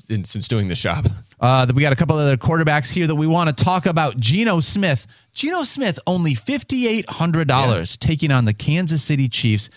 in 0.09 0.24
since 0.24 0.48
doing 0.48 0.69
the 0.69 0.75
shop. 0.75 1.06
Uh, 1.39 1.68
we 1.75 1.83
got 1.83 1.94
a 1.94 1.95
couple 1.95 2.18
other 2.18 2.36
quarterbacks 2.36 2.92
here 2.92 3.06
that 3.06 3.13
we 3.13 3.27
want 3.27 3.56
to 3.56 3.63
talk 3.63 3.86
about. 3.86 4.18
Geno 4.18 4.59
Smith. 4.59 5.06
Geno 5.36 5.62
Smith 5.63 6.00
only 6.07 6.33
fifty 6.33 6.88
eight 6.88 7.07
hundred 7.07 7.48
dollars 7.48 7.95
taking 7.95 8.31
on 8.31 8.45
the 8.45 8.56
Kansas 8.56 9.04
City 9.04 9.30
Chiefs. 9.30 9.69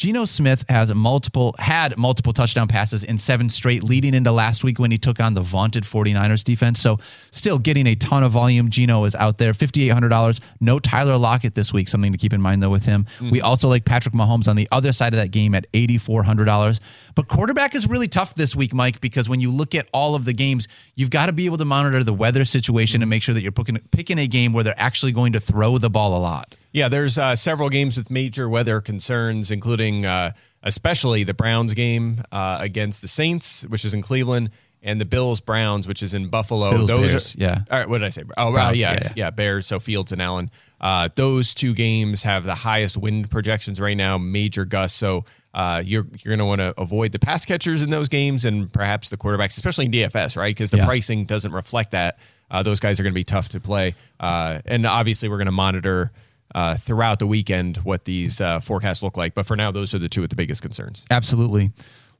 Geno 0.00 0.24
Smith 0.24 0.64
has 0.70 0.94
multiple 0.94 1.54
had 1.58 1.98
multiple 1.98 2.32
touchdown 2.32 2.68
passes 2.68 3.04
in 3.04 3.18
seven 3.18 3.50
straight 3.50 3.82
leading 3.82 4.14
into 4.14 4.32
last 4.32 4.64
week 4.64 4.78
when 4.78 4.90
he 4.90 4.96
took 4.96 5.20
on 5.20 5.34
the 5.34 5.42
vaunted 5.42 5.84
49ers 5.84 6.42
defense. 6.42 6.80
So 6.80 6.98
still 7.30 7.58
getting 7.58 7.86
a 7.86 7.94
ton 7.94 8.22
of 8.22 8.32
volume. 8.32 8.70
Geno 8.70 9.04
is 9.04 9.14
out 9.14 9.36
there. 9.36 9.52
$5,800. 9.52 10.40
No 10.58 10.78
Tyler 10.78 11.18
Lockett 11.18 11.54
this 11.54 11.74
week. 11.74 11.86
Something 11.86 12.12
to 12.12 12.16
keep 12.16 12.32
in 12.32 12.40
mind 12.40 12.62
though 12.62 12.70
with 12.70 12.86
him. 12.86 13.04
Mm. 13.18 13.30
We 13.30 13.42
also 13.42 13.68
like 13.68 13.84
Patrick 13.84 14.14
Mahomes 14.14 14.48
on 14.48 14.56
the 14.56 14.66
other 14.72 14.92
side 14.92 15.12
of 15.12 15.18
that 15.18 15.32
game 15.32 15.54
at 15.54 15.70
$8,400. 15.72 16.80
But 17.14 17.28
quarterback 17.28 17.74
is 17.74 17.88
really 17.88 18.08
tough 18.08 18.34
this 18.34 18.54
week, 18.54 18.72
Mike, 18.72 19.00
because 19.00 19.28
when 19.28 19.40
you 19.40 19.50
look 19.50 19.74
at 19.74 19.88
all 19.92 20.14
of 20.14 20.24
the 20.24 20.32
games, 20.32 20.68
you've 20.94 21.10
got 21.10 21.26
to 21.26 21.32
be 21.32 21.46
able 21.46 21.58
to 21.58 21.64
monitor 21.64 22.04
the 22.04 22.14
weather 22.14 22.44
situation 22.44 23.02
and 23.02 23.10
make 23.10 23.22
sure 23.22 23.34
that 23.34 23.42
you're 23.42 23.52
picking, 23.52 23.78
picking 23.90 24.18
a 24.18 24.26
game 24.26 24.52
where 24.52 24.64
they're 24.64 24.74
actually 24.76 25.12
going 25.12 25.32
to 25.32 25.40
throw 25.40 25.78
the 25.78 25.90
ball 25.90 26.16
a 26.16 26.20
lot. 26.20 26.56
Yeah, 26.72 26.88
there's 26.88 27.18
uh, 27.18 27.34
several 27.36 27.68
games 27.68 27.96
with 27.96 28.10
major 28.10 28.48
weather 28.48 28.80
concerns, 28.80 29.50
including 29.50 30.06
uh, 30.06 30.32
especially 30.62 31.24
the 31.24 31.34
Browns 31.34 31.74
game 31.74 32.22
uh, 32.30 32.58
against 32.60 33.02
the 33.02 33.08
Saints, 33.08 33.62
which 33.64 33.84
is 33.84 33.92
in 33.92 34.02
Cleveland, 34.02 34.50
and 34.82 35.00
the 35.00 35.04
Bills 35.04 35.40
Browns, 35.40 35.86
which 35.86 36.02
is 36.02 36.14
in 36.14 36.28
Buffalo. 36.28 36.70
Bills, 36.70 36.88
those 36.88 37.10
Bears, 37.10 37.34
are, 37.34 37.38
yeah. 37.38 37.58
All 37.70 37.78
right, 37.78 37.88
what 37.88 37.98
did 37.98 38.06
I 38.06 38.10
say? 38.10 38.22
Oh, 38.36 38.52
Browns, 38.52 38.80
yeah, 38.80 38.92
yeah, 38.92 38.98
yeah, 39.02 39.12
yeah. 39.16 39.30
Bears. 39.30 39.66
So 39.66 39.80
Fields 39.80 40.12
and 40.12 40.22
Allen. 40.22 40.50
Uh, 40.80 41.08
those 41.14 41.54
two 41.54 41.74
games 41.74 42.22
have 42.22 42.44
the 42.44 42.54
highest 42.54 42.96
wind 42.96 43.30
projections 43.30 43.80
right 43.80 43.96
now, 43.96 44.16
major 44.16 44.64
gusts. 44.64 44.96
So 44.96 45.24
uh, 45.54 45.82
you're 45.84 46.06
you're 46.22 46.30
going 46.36 46.38
to 46.38 46.44
want 46.44 46.60
to 46.60 46.72
avoid 46.80 47.12
the 47.12 47.18
pass 47.18 47.44
catchers 47.44 47.82
in 47.82 47.90
those 47.90 48.08
games 48.08 48.44
and 48.44 48.72
perhaps 48.72 49.08
the 49.10 49.16
quarterbacks, 49.16 49.56
especially 49.56 49.86
in 49.86 49.92
DFS, 49.92 50.36
right? 50.36 50.54
Because 50.54 50.70
the 50.70 50.78
Yeah. 50.78 50.86
pricing 50.86 51.24
doesn't 51.24 51.52
reflect 51.52 51.90
that. 51.92 52.18
Uh, 52.50 52.62
those 52.62 52.80
guys 52.80 52.98
are 52.98 53.02
going 53.04 53.12
to 53.12 53.18
be 53.18 53.24
tough 53.24 53.48
to 53.50 53.60
play, 53.60 53.94
uh, 54.20 54.60
and 54.64 54.84
obviously 54.86 55.28
we're 55.28 55.36
going 55.38 55.46
to 55.46 55.52
monitor 55.52 56.10
uh, 56.52 56.76
throughout 56.76 57.20
the 57.20 57.26
weekend 57.28 57.76
what 57.78 58.04
these 58.04 58.40
uh, 58.40 58.58
forecasts 58.58 59.02
look 59.04 59.16
like. 59.16 59.34
But 59.34 59.46
for 59.46 59.54
now, 59.54 59.70
those 59.70 59.94
are 59.94 60.00
the 60.00 60.08
two 60.08 60.20
with 60.20 60.30
the 60.30 60.36
biggest 60.36 60.62
concerns. 60.62 61.04
Absolutely. 61.08 61.70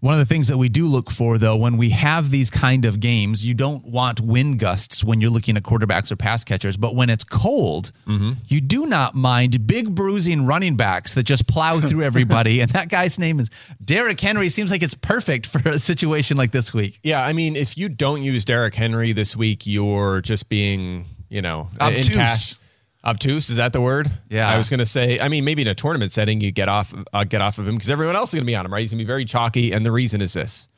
One 0.00 0.14
of 0.14 0.18
the 0.18 0.24
things 0.24 0.48
that 0.48 0.56
we 0.56 0.70
do 0.70 0.86
look 0.86 1.10
for, 1.10 1.36
though, 1.36 1.56
when 1.56 1.76
we 1.76 1.90
have 1.90 2.30
these 2.30 2.50
kind 2.50 2.86
of 2.86 3.00
games, 3.00 3.44
you 3.44 3.52
don't 3.52 3.84
want 3.84 4.18
wind 4.18 4.58
gusts 4.58 5.04
when 5.04 5.20
you're 5.20 5.30
looking 5.30 5.58
at 5.58 5.62
quarterbacks 5.62 6.10
or 6.10 6.16
pass 6.16 6.42
catchers. 6.42 6.78
But 6.78 6.94
when 6.94 7.10
it's 7.10 7.22
cold, 7.22 7.92
mm-hmm. 8.06 8.32
you 8.48 8.62
do 8.62 8.86
not 8.86 9.14
mind 9.14 9.66
big 9.66 9.94
bruising 9.94 10.46
running 10.46 10.76
backs 10.76 11.14
that 11.14 11.24
just 11.24 11.46
plow 11.46 11.80
through 11.86 12.02
everybody. 12.02 12.60
and 12.60 12.70
that 12.70 12.88
guy's 12.88 13.18
name 13.18 13.40
is 13.40 13.50
Derrick 13.84 14.18
Henry. 14.18 14.48
Seems 14.48 14.70
like 14.70 14.82
it's 14.82 14.94
perfect 14.94 15.46
for 15.46 15.60
a 15.68 15.78
situation 15.78 16.38
like 16.38 16.52
this 16.52 16.72
week. 16.72 16.98
Yeah, 17.02 17.22
I 17.22 17.34
mean, 17.34 17.54
if 17.54 17.76
you 17.76 17.90
don't 17.90 18.22
use 18.22 18.46
Derrick 18.46 18.74
Henry 18.74 19.12
this 19.12 19.36
week, 19.36 19.66
you're 19.66 20.22
just 20.22 20.48
being, 20.48 21.04
you 21.28 21.42
know, 21.42 21.68
Obtuse. 21.78 22.08
in 22.08 22.14
cash- 22.14 22.56
Obtuse 23.04 23.48
is 23.48 23.56
that 23.56 23.72
the 23.72 23.80
word? 23.80 24.10
Yeah. 24.28 24.48
I 24.48 24.58
was 24.58 24.68
going 24.68 24.78
to 24.78 24.86
say. 24.86 25.18
I 25.20 25.28
mean, 25.28 25.44
maybe 25.44 25.62
in 25.62 25.68
a 25.68 25.74
tournament 25.74 26.12
setting, 26.12 26.40
you 26.40 26.50
get 26.50 26.68
off, 26.68 26.94
uh, 27.12 27.24
get 27.24 27.40
off 27.40 27.58
of 27.58 27.66
him 27.66 27.74
because 27.74 27.90
everyone 27.90 28.14
else 28.14 28.30
is 28.30 28.34
going 28.34 28.44
to 28.44 28.46
be 28.46 28.56
on 28.56 28.66
him, 28.66 28.72
right? 28.72 28.80
He's 28.80 28.90
going 28.90 28.98
to 28.98 29.04
be 29.04 29.06
very 29.06 29.24
chalky, 29.24 29.72
and 29.72 29.86
the 29.86 29.92
reason 29.92 30.20
is 30.20 30.34
this: 30.34 30.68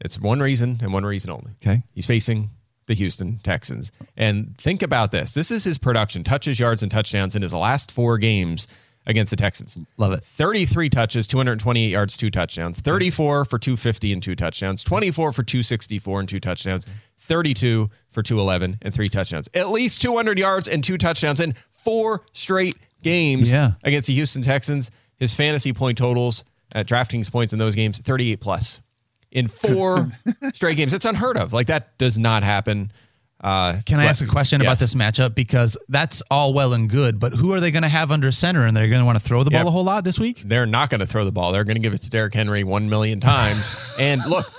it's 0.00 0.20
one 0.20 0.40
reason 0.40 0.78
and 0.82 0.92
one 0.92 1.06
reason 1.06 1.30
only. 1.30 1.52
Okay. 1.62 1.82
he's 1.92 2.06
facing 2.06 2.50
the 2.86 2.94
Houston 2.94 3.38
Texans, 3.38 3.92
and 4.14 4.58
think 4.58 4.82
about 4.82 5.10
this: 5.10 5.32
this 5.32 5.50
is 5.50 5.64
his 5.64 5.78
production, 5.78 6.22
touches, 6.22 6.60
yards, 6.60 6.82
and 6.82 6.92
touchdowns 6.92 7.34
in 7.34 7.40
his 7.40 7.54
last 7.54 7.90
four 7.90 8.18
games 8.18 8.68
against 9.06 9.30
the 9.30 9.36
Texans. 9.36 9.76
Love 9.96 10.12
it. 10.12 10.24
33 10.24 10.88
touches, 10.90 11.26
228 11.26 11.88
yards, 11.90 12.16
two 12.16 12.30
touchdowns. 12.30 12.80
34 12.80 13.44
for 13.44 13.58
250 13.58 14.12
and 14.12 14.22
two 14.22 14.34
touchdowns. 14.34 14.82
24 14.84 15.32
for 15.32 15.42
264 15.42 16.20
and 16.20 16.28
two 16.28 16.40
touchdowns. 16.40 16.86
32 17.18 17.90
for 18.10 18.22
211 18.22 18.78
and 18.82 18.94
three 18.94 19.08
touchdowns. 19.08 19.48
At 19.54 19.70
least 19.70 20.00
200 20.02 20.38
yards 20.38 20.68
and 20.68 20.82
two 20.84 20.98
touchdowns 20.98 21.40
in 21.40 21.54
four 21.72 22.22
straight 22.32 22.76
games 23.02 23.52
Yeah. 23.52 23.72
against 23.82 24.08
the 24.08 24.14
Houston 24.14 24.42
Texans. 24.42 24.90
His 25.16 25.34
fantasy 25.34 25.72
point 25.72 25.96
totals 25.98 26.44
at 26.72 26.86
DraftKings 26.86 27.30
points 27.30 27.52
in 27.52 27.58
those 27.58 27.74
games 27.74 27.98
38 27.98 28.40
plus 28.40 28.80
in 29.30 29.48
four 29.48 30.12
straight 30.54 30.76
games. 30.76 30.92
It's 30.92 31.04
unheard 31.06 31.36
of. 31.36 31.52
Like 31.52 31.66
that 31.68 31.96
does 31.98 32.18
not 32.18 32.42
happen. 32.42 32.90
Uh, 33.44 33.80
Can 33.84 34.00
I 34.00 34.04
but- 34.04 34.08
ask 34.08 34.24
a 34.24 34.26
question 34.26 34.62
about 34.62 34.78
this 34.78 34.94
matchup? 34.94 35.34
Because 35.34 35.76
that's 35.90 36.22
all 36.30 36.54
well 36.54 36.72
and 36.72 36.88
good, 36.88 37.20
but 37.20 37.34
who 37.34 37.52
are 37.52 37.60
they 37.60 37.70
going 37.70 37.82
to 37.82 37.90
have 37.90 38.10
under 38.10 38.32
center? 38.32 38.64
And 38.64 38.74
they're 38.74 38.88
going 38.88 39.00
to 39.00 39.04
want 39.04 39.18
to 39.18 39.22
throw 39.22 39.42
the 39.42 39.50
ball 39.50 39.68
a 39.68 39.70
whole 39.70 39.84
lot 39.84 40.02
this 40.02 40.18
week? 40.18 40.40
They're 40.46 40.64
not 40.64 40.88
going 40.88 41.00
to 41.00 41.06
throw 41.06 41.26
the 41.26 41.30
ball. 41.32 41.52
They're 41.52 41.64
going 41.64 41.74
to 41.76 41.80
give 41.80 41.92
it 41.92 41.98
to 41.98 42.10
Derrick 42.10 42.32
Henry 42.32 42.64
one 42.64 42.88
million 42.88 43.20
times. 43.20 43.94
and 44.00 44.24
look, 44.24 44.50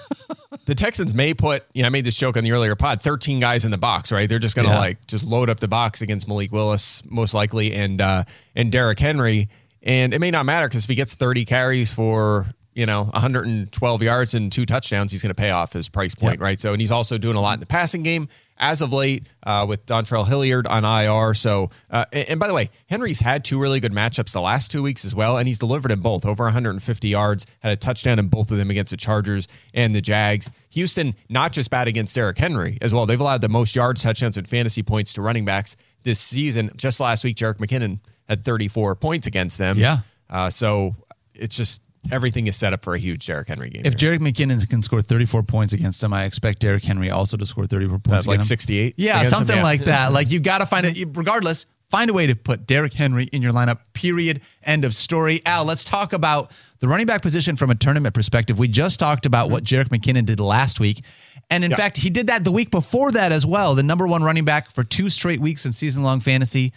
the 0.65 0.75
Texans 0.75 1.15
may 1.15 1.33
put, 1.33 1.63
you 1.73 1.81
know, 1.81 1.87
I 1.87 1.89
made 1.89 2.05
this 2.05 2.15
joke 2.15 2.37
on 2.37 2.43
the 2.43 2.51
earlier 2.51 2.75
pod, 2.75 3.01
13 3.01 3.39
guys 3.39 3.65
in 3.65 3.71
the 3.71 3.77
box, 3.79 4.11
right? 4.11 4.29
They're 4.29 4.37
just 4.37 4.55
going 4.55 4.67
to 4.67 4.73
Yeah. 4.73 4.79
like 4.79 5.07
just 5.07 5.23
load 5.23 5.49
up 5.49 5.59
the 5.59 5.67
box 5.67 6.03
against 6.03 6.27
Malik 6.27 6.51
Willis, 6.51 7.01
most 7.09 7.33
likely, 7.33 7.73
and 7.73 7.99
uh, 7.99 8.23
and 8.55 8.71
Derrick 8.71 8.99
Henry. 8.99 9.49
And 9.81 10.13
it 10.13 10.19
may 10.19 10.29
not 10.29 10.45
matter 10.45 10.67
because 10.67 10.83
if 10.83 10.89
he 10.89 10.95
gets 10.95 11.15
30 11.15 11.45
carries 11.45 11.91
for, 11.91 12.45
you 12.75 12.85
know, 12.85 13.05
112 13.05 14.01
yards 14.03 14.33
and 14.35 14.51
two 14.51 14.65
touchdowns, 14.67 15.11
he's 15.11 15.21
going 15.23 15.29
to 15.29 15.35
pay 15.35 15.49
off 15.49 15.73
his 15.73 15.89
price 15.89 16.13
point, 16.13 16.39
right? 16.39 16.59
So, 16.59 16.71
and 16.71 16.81
he's 16.81 16.91
also 16.91 17.17
doing 17.17 17.35
a 17.35 17.41
lot 17.41 17.55
in 17.55 17.59
the 17.59 17.65
passing 17.65 18.03
game 18.03 18.27
as 18.57 18.81
of 18.81 18.93
late 18.93 19.27
uh, 19.43 19.65
with 19.67 19.85
Dontrell 19.85 20.27
Hilliard 20.27 20.67
on 20.67 20.85
IR. 20.85 21.33
So, 21.33 21.69
uh, 21.89 22.05
and, 22.11 22.39
by 22.39 22.47
the 22.47 22.53
way, 22.53 22.69
Henry's 22.87 23.19
had 23.19 23.43
two 23.43 23.59
really 23.59 23.79
good 23.79 23.91
matchups 23.91 24.31
the 24.31 24.41
last 24.41 24.71
two 24.71 24.81
weeks 24.81 25.05
as 25.05 25.13
well, 25.13 25.37
and 25.37 25.47
he's 25.47 25.59
delivered 25.59 25.91
in 25.91 25.99
both 25.99 26.25
over 26.25 26.45
150 26.45 27.07
yards, 27.07 27.45
had 27.59 27.71
a 27.71 27.75
touchdown 27.75 28.19
in 28.19 28.27
both 28.27 28.51
of 28.51 28.57
them 28.57 28.69
against 28.69 28.91
the 28.91 28.97
Chargers 28.97 29.47
and 29.73 29.93
the 29.93 30.01
Jags. 30.01 30.49
Houston, 30.69 31.15
not 31.29 31.51
just 31.51 31.69
bad 31.69 31.87
against 31.87 32.15
Derrick 32.15 32.37
Henry 32.37 32.77
as 32.81 32.93
well. 32.93 33.05
They've 33.05 33.19
allowed 33.19 33.41
the 33.41 33.49
most 33.49 33.75
yards, 33.75 34.03
touchdowns, 34.03 34.37
and 34.37 34.47
fantasy 34.47 34.83
points 34.83 35.13
to 35.13 35.21
running 35.21 35.45
backs 35.45 35.75
this 36.03 36.19
season. 36.19 36.71
Just 36.75 36.99
last 36.99 37.23
week, 37.23 37.35
Jerick 37.35 37.57
McKinnon 37.57 37.99
had 38.29 38.43
34 38.43 38.95
points 38.95 39.27
against 39.27 39.57
them. 39.57 39.77
Yeah. 39.77 39.99
Uh, 40.29 40.49
so 40.49 40.95
it's 41.33 41.55
just 41.55 41.81
everything 42.11 42.47
is 42.47 42.55
set 42.55 42.73
up 42.73 42.83
for 42.83 42.93
a 42.95 42.99
huge 42.99 43.25
Derrick 43.25 43.47
Henry 43.47 43.69
game. 43.69 43.83
If 43.85 43.99
here. 43.99 44.11
Jerick 44.13 44.19
McKinnon 44.19 44.67
can 44.69 44.81
score 44.83 45.01
34 45.01 45.43
points 45.43 45.73
against 45.73 46.01
them, 46.01 46.13
I 46.13 46.25
expect 46.25 46.59
Derrick 46.59 46.83
Henry 46.83 47.09
also 47.11 47.37
to 47.37 47.45
score 47.45 47.65
34 47.65 47.99
points 47.99 48.09
That's 48.09 48.27
like 48.27 48.35
against 48.35 48.49
them. 48.49 48.57
68 48.57 48.93
Yeah, 48.97 49.11
against 49.19 49.25
him? 49.31 49.37
something 49.37 49.57
Yeah. 49.57 49.63
like 49.63 49.81
that. 49.85 50.11
Like 50.13 50.29
you 50.31 50.39
got 50.39 50.59
to 50.59 50.65
find 50.65 50.85
it. 50.85 51.07
Regardless, 51.13 51.65
find 51.89 52.09
a 52.09 52.13
way 52.13 52.27
to 52.27 52.35
put 52.35 52.65
Derrick 52.67 52.93
Henry 52.93 53.25
in 53.25 53.41
your 53.41 53.51
lineup. 53.51 53.79
Period. 53.93 54.41
End 54.63 54.85
of 54.85 54.93
story. 54.95 55.41
Al, 55.45 55.65
let's 55.65 55.83
talk 55.83 56.13
about 56.13 56.51
the 56.79 56.87
running 56.87 57.05
back 57.07 57.21
position 57.21 57.55
from 57.55 57.69
a 57.69 57.75
tournament 57.75 58.13
perspective. 58.13 58.57
We 58.59 58.67
just 58.67 58.99
talked 58.99 59.25
about 59.25 59.49
what 59.49 59.63
Jerick 59.63 59.89
McKinnon 59.89 60.25
did 60.25 60.39
last 60.39 60.79
week, 60.79 61.03
and 61.49 61.63
in 61.63 61.73
fact, 61.73 61.97
he 61.97 62.09
did 62.09 62.27
that 62.27 62.43
the 62.43 62.51
week 62.51 62.69
before 62.71 63.11
that 63.13 63.31
as 63.31 63.45
well. 63.45 63.75
The 63.75 63.83
number 63.83 64.05
one 64.07 64.23
running 64.23 64.45
back 64.45 64.71
for 64.71 64.83
two 64.83 65.09
straight 65.09 65.39
weeks 65.39 65.65
in 65.65 65.73
season-long 65.73 66.19
fantasy. 66.19 66.73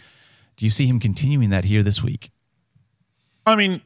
Do 0.57 0.65
you 0.65 0.71
see 0.71 0.85
him 0.85 0.99
continuing 0.99 1.49
that 1.51 1.63
here 1.65 1.83
this 1.83 2.01
week? 2.03 2.31
I 3.45 3.55
mean, 3.55 3.81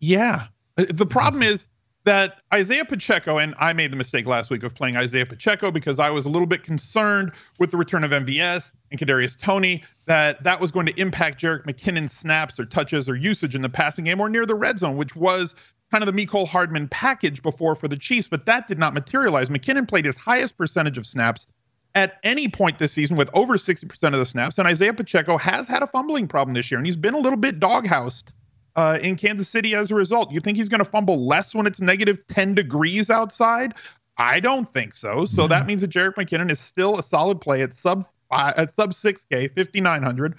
yeah. 0.00 0.46
The 0.78 1.06
problem 1.06 1.42
is 1.42 1.66
that 2.04 2.38
Isaiah 2.54 2.84
Pacheco, 2.84 3.38
and 3.38 3.54
I 3.58 3.72
made 3.72 3.92
the 3.92 3.96
mistake 3.96 4.26
last 4.26 4.48
week 4.48 4.62
of 4.62 4.74
playing 4.74 4.96
Isaiah 4.96 5.26
Pacheco 5.26 5.72
because 5.72 5.98
I 5.98 6.08
was 6.08 6.24
a 6.24 6.30
little 6.30 6.46
bit 6.46 6.62
concerned 6.62 7.32
with 7.58 7.72
the 7.72 7.76
return 7.76 8.04
of 8.04 8.12
MVS 8.12 8.70
and 8.90 9.00
Kadarius 9.00 9.36
Toney 9.36 9.82
that 10.06 10.42
that 10.44 10.60
was 10.60 10.70
going 10.70 10.86
to 10.86 10.98
impact 11.00 11.40
Jerick 11.40 11.64
McKinnon's 11.64 12.12
snaps 12.12 12.60
or 12.60 12.64
touches 12.64 13.08
or 13.08 13.16
usage 13.16 13.56
in 13.56 13.62
the 13.62 13.68
passing 13.68 14.04
game 14.04 14.20
or 14.20 14.28
near 14.28 14.46
the 14.46 14.54
red 14.54 14.78
zone, 14.78 14.96
which 14.96 15.16
was 15.16 15.56
kind 15.90 16.02
of 16.02 16.14
the 16.14 16.26
Mecole 16.26 16.46
Hardman 16.46 16.86
package 16.88 17.42
before 17.42 17.74
for 17.74 17.88
the 17.88 17.96
Chiefs, 17.96 18.28
but 18.28 18.46
that 18.46 18.68
did 18.68 18.78
not 18.78 18.94
materialize. 18.94 19.48
McKinnon 19.48 19.88
played 19.88 20.04
his 20.04 20.16
highest 20.16 20.56
percentage 20.56 20.96
of 20.96 21.06
snaps 21.06 21.46
at 21.94 22.20
any 22.22 22.46
point 22.46 22.78
this 22.78 22.92
season 22.92 23.16
with 23.16 23.30
over 23.34 23.54
60% 23.54 24.04
of 24.04 24.12
the 24.12 24.26
snaps. 24.26 24.58
And 24.58 24.68
Isaiah 24.68 24.94
Pacheco 24.94 25.36
has 25.38 25.66
had 25.66 25.82
a 25.82 25.86
fumbling 25.88 26.28
problem 26.28 26.54
this 26.54 26.70
year, 26.70 26.78
and 26.78 26.86
he's 26.86 26.96
been 26.96 27.14
a 27.14 27.18
little 27.18 27.38
bit 27.38 27.58
doghoused 27.58 28.30
uh, 28.78 28.96
in 29.02 29.16
Kansas 29.16 29.48
City 29.48 29.74
as 29.74 29.90
a 29.90 29.94
result. 29.96 30.30
You 30.30 30.38
think 30.38 30.56
he's 30.56 30.68
going 30.68 30.78
to 30.78 30.84
fumble 30.84 31.26
less 31.26 31.52
when 31.52 31.66
it's 31.66 31.80
negative 31.80 32.24
10 32.28 32.54
degrees 32.54 33.10
outside? 33.10 33.74
I 34.18 34.38
don't 34.38 34.68
think 34.68 34.94
so. 34.94 35.24
So 35.24 35.48
that 35.48 35.66
means 35.66 35.80
that 35.80 35.90
Jerick 35.90 36.14
McKinnon 36.14 36.48
is 36.48 36.60
still 36.60 36.96
a 36.96 37.02
solid 37.02 37.40
play 37.40 37.62
at 37.62 37.74
sub 37.74 38.04
uh, 38.30 38.52
at 38.56 38.70
sub 38.70 38.92
6K, 38.92 39.52
5900. 39.56 40.36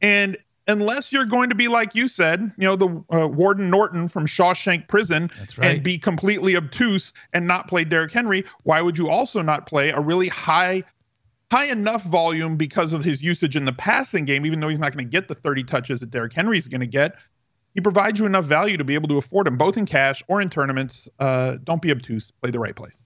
And 0.00 0.38
unless 0.66 1.12
you're 1.12 1.26
going 1.26 1.50
to 1.50 1.54
be 1.54 1.68
like 1.68 1.94
you 1.94 2.08
said, 2.08 2.40
you 2.56 2.66
know, 2.66 2.76
the 2.76 3.04
uh, 3.14 3.28
Warden 3.28 3.68
Norton 3.68 4.08
from 4.08 4.26
Shawshank 4.26 4.88
Prison 4.88 5.30
right. 5.58 5.74
and 5.74 5.82
be 5.82 5.98
completely 5.98 6.56
obtuse 6.56 7.12
and 7.34 7.46
not 7.46 7.68
play 7.68 7.84
Derrick 7.84 8.12
Henry, 8.12 8.44
why 8.62 8.80
would 8.80 8.96
you 8.96 9.10
also 9.10 9.42
not 9.42 9.66
play 9.66 9.90
a 9.90 10.00
really 10.00 10.28
high 10.28 10.82
high 11.50 11.66
enough 11.66 12.02
volume 12.04 12.56
because 12.56 12.94
of 12.94 13.04
his 13.04 13.22
usage 13.22 13.56
in 13.56 13.66
the 13.66 13.72
passing 13.72 14.24
game, 14.24 14.46
even 14.46 14.60
though 14.60 14.68
he's 14.68 14.80
not 14.80 14.92
going 14.92 15.04
to 15.04 15.10
get 15.10 15.28
the 15.28 15.34
30 15.34 15.64
touches 15.64 16.00
that 16.00 16.10
Derrick 16.10 16.32
Henry's 16.32 16.66
going 16.66 16.80
to 16.80 16.86
get. 16.86 17.16
He 17.74 17.80
provides 17.80 18.18
you 18.20 18.26
enough 18.26 18.44
value 18.44 18.76
to 18.76 18.84
be 18.84 18.94
able 18.94 19.08
to 19.08 19.18
afford 19.18 19.46
him, 19.48 19.56
both 19.58 19.76
in 19.76 19.84
cash 19.86 20.22
or 20.28 20.40
in 20.40 20.48
tournaments. 20.48 21.08
Uh, 21.18 21.56
don't 21.64 21.82
be 21.82 21.90
obtuse. 21.90 22.30
Play 22.42 22.50
the 22.52 22.58
right 22.60 22.74
place. 22.76 23.04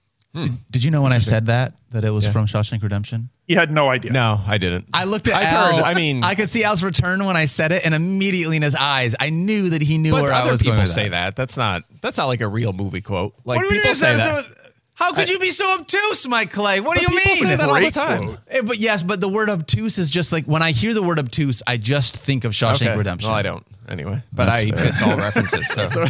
Did 0.69 0.83
you 0.83 0.91
know 0.91 1.01
when 1.01 1.11
I 1.11 1.17
said 1.17 1.47
that 1.47 1.73
that 1.89 2.05
it 2.05 2.11
was 2.11 2.31
from 2.31 2.45
Shawshank 2.45 2.83
Redemption? 2.83 3.29
He 3.47 3.55
had 3.55 3.71
no 3.71 3.89
idea. 3.89 4.11
no, 4.11 4.39
I 4.45 4.59
didn't. 4.59 4.85
I 4.93 5.05
looked 5.05 5.27
at 5.27 5.33
I've 5.33 5.47
Al. 5.47 5.75
heard- 5.77 5.83
I 5.85 5.95
mean- 5.95 6.23
I 6.23 6.35
could 6.35 6.51
see 6.51 6.63
Al's 6.63 6.83
return 6.83 7.25
when 7.25 7.35
I 7.35 7.45
said 7.45 7.71
it, 7.71 7.83
and 7.83 7.95
immediately 7.95 8.55
in 8.55 8.61
his 8.61 8.75
eyes, 8.75 9.15
I 9.19 9.31
knew 9.31 9.71
that 9.71 9.81
he 9.81 9.97
knew 9.97 10.11
But 10.11 10.21
where 10.21 10.31
I 10.31 10.45
was 10.47 10.59
people 10.61 10.73
going. 10.73 10.81
with 10.83 10.89
say 10.91 11.09
that. 11.09 11.35
That's 11.35 11.57
not. 11.57 11.83
That's 12.01 12.17
not 12.19 12.27
like 12.27 12.41
a 12.41 12.47
real 12.47 12.73
movie 12.73 13.01
quote. 13.01 13.33
Like 13.43 13.57
What 13.57 13.71
people 13.71 13.95
say 13.95 14.15
that- 14.15 14.45
that. 14.45 14.45
How 14.93 15.13
could 15.13 15.29
you 15.29 15.39
be 15.39 15.49
so 15.49 15.75
obtuse, 15.79 16.27
Mike 16.27 16.51
Clay? 16.51 16.79
What 16.81 16.97
do 16.99 17.05
But 17.05 17.13
you 17.13 17.19
people 17.21 17.33
mean? 17.35 17.43
say 17.43 17.55
that 17.55 17.69
all 17.69 17.79
the 17.81 17.89
time. 17.89 18.23
quote. 18.25 18.39
Eh, 18.49 18.61
But 18.63 18.77
yes, 18.79 19.01
but 19.01 19.19
the 19.21 19.29
word 19.29 19.49
obtuse 19.49 19.97
is 19.97 20.09
just 20.11 20.31
like 20.33 20.43
when 20.45 20.61
I 20.61 20.71
hear 20.71 20.93
the 20.93 21.01
word 21.01 21.17
obtuse, 21.17 21.63
I 21.65 21.77
just 21.77 22.15
think 22.15 22.43
of 22.43 22.51
Shawshank 22.51 22.87
Okay. 22.87 22.95
Redemption. 22.97 23.29
Well, 23.29 23.37
I 23.39 23.41
don't. 23.41 23.65
Anyway, 23.89 24.21
but 24.31 24.45
That's 24.45 24.59
I 24.61 24.69
fair. 24.71 24.85
miss 24.85 25.01
all 25.01 25.17
references. 25.17 25.67
So. 25.69 26.05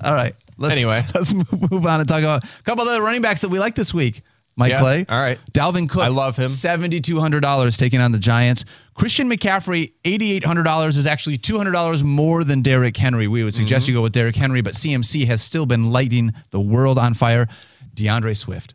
All 0.04 0.14
right. 0.14 0.34
Let's, 0.58 0.74
Anyway. 0.74 1.04
let's 1.14 1.34
move 1.34 1.84
on 1.86 2.00
and 2.00 2.08
talk 2.08 2.20
about 2.22 2.44
a 2.44 2.62
couple 2.62 2.84
of 2.86 2.94
the 2.94 3.02
running 3.02 3.22
backs 3.22 3.40
that 3.42 3.48
we 3.48 3.58
like 3.58 3.74
this 3.74 3.92
week. 3.92 4.22
Mike 4.58 4.70
Yeah, 4.70 4.80
Clay. 4.80 5.04
all 5.08 5.20
right. 5.20 5.38
Dalvin 5.52 5.86
Cook. 5.88 6.02
I 6.02 6.08
love 6.08 6.36
him. 6.36 6.46
$7,200 6.46 7.76
taking 7.76 8.00
on 8.00 8.12
the 8.12 8.18
Giants. 8.18 8.64
Christian 8.94 9.28
McCaffrey, 9.28 9.92
$8,800 10.04 10.96
is 10.96 11.06
actually 11.06 11.36
$200 11.38 12.02
more 12.02 12.42
than 12.44 12.62
Derrick 12.62 12.96
Henry. 12.96 13.26
We 13.28 13.44
would 13.44 13.54
suggest 13.54 13.84
Mm-hmm. 13.84 13.90
you 13.92 13.98
go 13.98 14.02
with 14.02 14.12
Derrick 14.12 14.36
Henry, 14.36 14.62
but 14.62 14.72
CMC 14.74 15.26
has 15.26 15.42
still 15.42 15.66
been 15.66 15.90
lighting 15.90 16.32
the 16.50 16.60
world 16.60 16.98
on 16.98 17.12
fire. 17.14 17.48
D'Andre 17.94 18.32
Swift, 18.34 18.74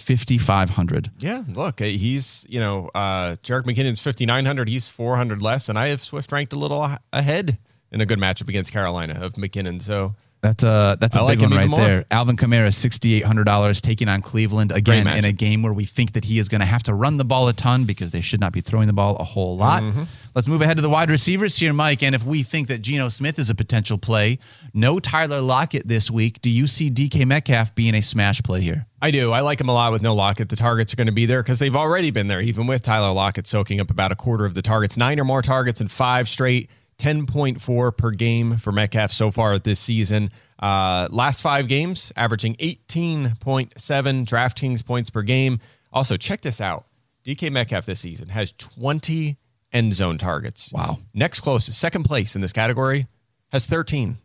5,500. 0.00 1.10
Yeah, 1.18 1.44
look, 1.48 1.80
eh, 1.80 1.90
he's 1.90 2.44
you 2.48 2.60
know, 2.60 2.90
uh, 2.94 3.36
Jerick 3.42 3.64
McKinnon's 3.64 4.00
fifty 4.00 4.26
nine 4.26 4.46
hundred. 4.46 4.68
He's 4.68 4.88
four 4.88 5.16
hundred 5.16 5.42
less, 5.42 5.68
and 5.68 5.78
I 5.78 5.88
have 5.88 6.02
Swift 6.02 6.32
ranked 6.32 6.52
a 6.52 6.58
little 6.58 6.96
ahead 7.12 7.58
in 7.92 8.00
a 8.00 8.06
good 8.06 8.18
matchup 8.18 8.48
against 8.48 8.72
Carolina 8.72 9.18
of 9.20 9.34
McKinnon. 9.34 9.82
So 9.82 10.14
That's 10.42 10.64
a 10.64 10.96
that's 10.98 11.16
a 11.16 11.20
I 11.20 11.22
like 11.22 11.38
big 11.38 11.50
one 11.50 11.58
right 11.58 11.68
more. 11.68 11.78
there. 11.80 12.04
Alvin 12.10 12.36
Kamara, 12.36 12.72
sixty 12.72 13.14
eight 13.14 13.24
hundred 13.24 13.44
dollars, 13.44 13.80
taking 13.82 14.08
on 14.08 14.22
Cleveland 14.22 14.72
again 14.72 15.06
in 15.06 15.26
a 15.26 15.32
game 15.32 15.62
where 15.62 15.72
we 15.72 15.84
think 15.84 16.12
that 16.12 16.24
he 16.24 16.38
is 16.38 16.48
going 16.48 16.60
to 16.60 16.66
have 16.66 16.82
to 16.84 16.94
run 16.94 17.18
the 17.18 17.26
ball 17.26 17.48
a 17.48 17.52
ton 17.52 17.84
because 17.84 18.10
they 18.10 18.22
should 18.22 18.40
not 18.40 18.52
be 18.52 18.62
throwing 18.62 18.86
the 18.86 18.94
ball 18.94 19.16
a 19.16 19.24
whole 19.24 19.56
lot. 19.58 19.82
Mm-hmm. 19.82 20.04
Let's 20.34 20.48
move 20.48 20.62
ahead 20.62 20.78
to 20.78 20.82
the 20.82 20.88
wide 20.88 21.10
receivers 21.10 21.56
here, 21.56 21.74
Mike. 21.74 22.02
And 22.02 22.14
if 22.14 22.24
we 22.24 22.42
think 22.42 22.68
that 22.68 22.80
Geno 22.80 23.08
Smith 23.08 23.38
is 23.38 23.50
a 23.50 23.54
potential 23.54 23.98
play, 23.98 24.38
no 24.72 24.98
Tyler 24.98 25.40
Lockett 25.42 25.86
this 25.86 26.10
week. 26.10 26.40
Do 26.40 26.48
you 26.48 26.66
see 26.66 26.90
DK 26.90 27.26
Metcalf 27.26 27.74
being 27.74 27.94
a 27.94 28.00
smash 28.00 28.42
play 28.42 28.62
here? 28.62 28.86
I 29.02 29.10
do. 29.10 29.32
I 29.32 29.40
like 29.40 29.60
him 29.60 29.68
a 29.68 29.74
lot 29.74 29.92
with 29.92 30.02
no 30.02 30.14
Lockett. 30.14 30.48
The 30.48 30.56
targets 30.56 30.92
are 30.92 30.96
going 30.96 31.06
to 31.06 31.12
be 31.12 31.26
there 31.26 31.42
because 31.42 31.58
they've 31.58 31.76
already 31.76 32.10
been 32.10 32.28
there, 32.28 32.40
even 32.40 32.66
with 32.66 32.82
Tyler 32.82 33.12
Lockett 33.12 33.46
soaking 33.46 33.80
up 33.80 33.90
about 33.90 34.12
a 34.12 34.16
quarter 34.16 34.44
of 34.44 34.54
the 34.54 34.62
targets. 34.62 34.96
Nine 34.96 35.18
or 35.18 35.24
more 35.24 35.42
targets 35.42 35.80
in 35.80 35.88
five 35.88 36.28
straight, 36.28 36.70
10.4 37.00 37.96
per 37.96 38.10
game 38.10 38.58
for 38.58 38.72
Metcalf 38.72 39.10
so 39.10 39.30
far 39.30 39.58
this 39.58 39.80
season. 39.80 40.30
Uh, 40.58 41.08
last 41.10 41.40
five 41.40 41.66
games, 41.66 42.12
averaging 42.16 42.54
18.7 42.56 43.72
DraftKings 43.74 44.84
points 44.84 45.10
per 45.10 45.22
game. 45.22 45.58
Also, 45.92 46.16
check 46.16 46.42
this 46.42 46.60
out 46.60 46.84
DK 47.24 47.50
Metcalf 47.52 47.86
this 47.86 48.00
season 48.00 48.28
has 48.28 48.52
20 48.52 49.36
end 49.72 49.94
zone 49.94 50.18
targets. 50.18 50.72
Wow. 50.72 50.98
Next 51.14 51.40
closest, 51.40 51.78
second 51.78 52.04
place 52.04 52.34
in 52.34 52.40
this 52.40 52.52
category, 52.52 53.06
has 53.52 53.66
13. 53.66 54.18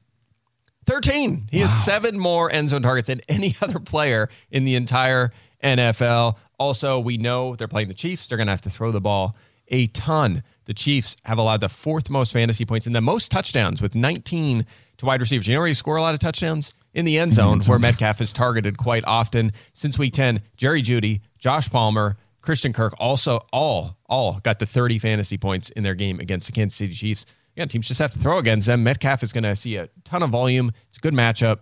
13. 0.86 1.48
He 1.52 1.60
has 1.60 1.74
seven 1.86 2.20
more 2.20 2.52
end 2.52 2.70
zone 2.70 2.84
targets 2.84 3.08
than 3.08 3.22
any 3.28 3.56
other 3.62 3.80
player 3.80 4.30
in 4.52 4.66
the 4.66 4.76
entire 4.76 5.32
NFL. 5.64 6.38
Also, 6.60 7.00
we 7.00 7.18
know 7.18 7.56
they're 7.56 7.68
playing 7.68 7.88
the 7.88 7.94
Chiefs. 7.94 8.28
They're 8.28 8.38
going 8.38 8.48
to 8.48 8.54
have 8.54 8.62
to 8.62 8.70
throw 8.70 8.92
the 8.92 9.02
ball 9.02 9.36
a 9.70 9.88
ton. 9.88 10.44
The 10.66 10.74
Chiefs 10.74 11.16
have 11.24 11.38
allowed 11.38 11.62
the 11.62 11.70
fourth 11.70 12.10
most 12.10 12.34
fantasy 12.34 12.66
points 12.66 12.88
and 12.88 12.96
the 12.96 13.02
most 13.02 13.32
touchdowns 13.32 13.82
with 13.82 13.96
19 13.96 14.66
to 14.98 15.06
wide 15.06 15.20
receivers. 15.22 15.48
You 15.48 15.54
know 15.54 15.60
where 15.62 15.68
you 15.68 15.74
score 15.74 15.98
a 15.98 16.02
lot 16.02 16.14
of 16.14 16.20
touchdowns? 16.20 16.74
In 16.94 17.04
the 17.04 17.20
end 17.20 17.34
zone, 17.34 17.60
where 17.66 17.78
Metcalf 17.80 18.22
is 18.22 18.32
targeted 18.32 18.78
quite 18.78 19.04
often. 19.06 19.52
Since 19.74 20.00
week 20.00 20.14
10, 20.14 20.42
Jerry 20.56 20.82
Jeudy, 20.82 21.22
Josh 21.38 21.70
Palmer, 21.70 22.16
Christian 22.42 22.72
Kirk 22.72 22.94
also 23.00 23.42
all 23.52 23.98
all 24.06 24.40
got 24.44 24.60
the 24.60 24.66
30 24.66 25.00
fantasy 25.00 25.38
points 25.38 25.70
in 25.72 25.84
their 25.84 25.96
game 25.96 26.20
against 26.20 26.48
the 26.48 26.54
Kansas 26.54 26.78
City 26.78 26.94
Chiefs. 26.94 27.26
yeah, 27.56 27.66
teams 27.66 27.88
just 27.88 28.00
have 28.00 28.12
to 28.12 28.20
throw 28.20 28.38
against 28.38 28.68
them. 28.68 28.84
Metcalf 28.84 29.24
is 29.24 29.34
going 29.34 29.44
to 29.44 29.56
see 29.56 29.76
a 29.76 29.90
ton 30.06 30.24
of 30.24 30.30
volume. 30.30 30.72
It's 30.88 30.98
a 30.98 31.02
good 31.02 31.14
matchup. 31.14 31.60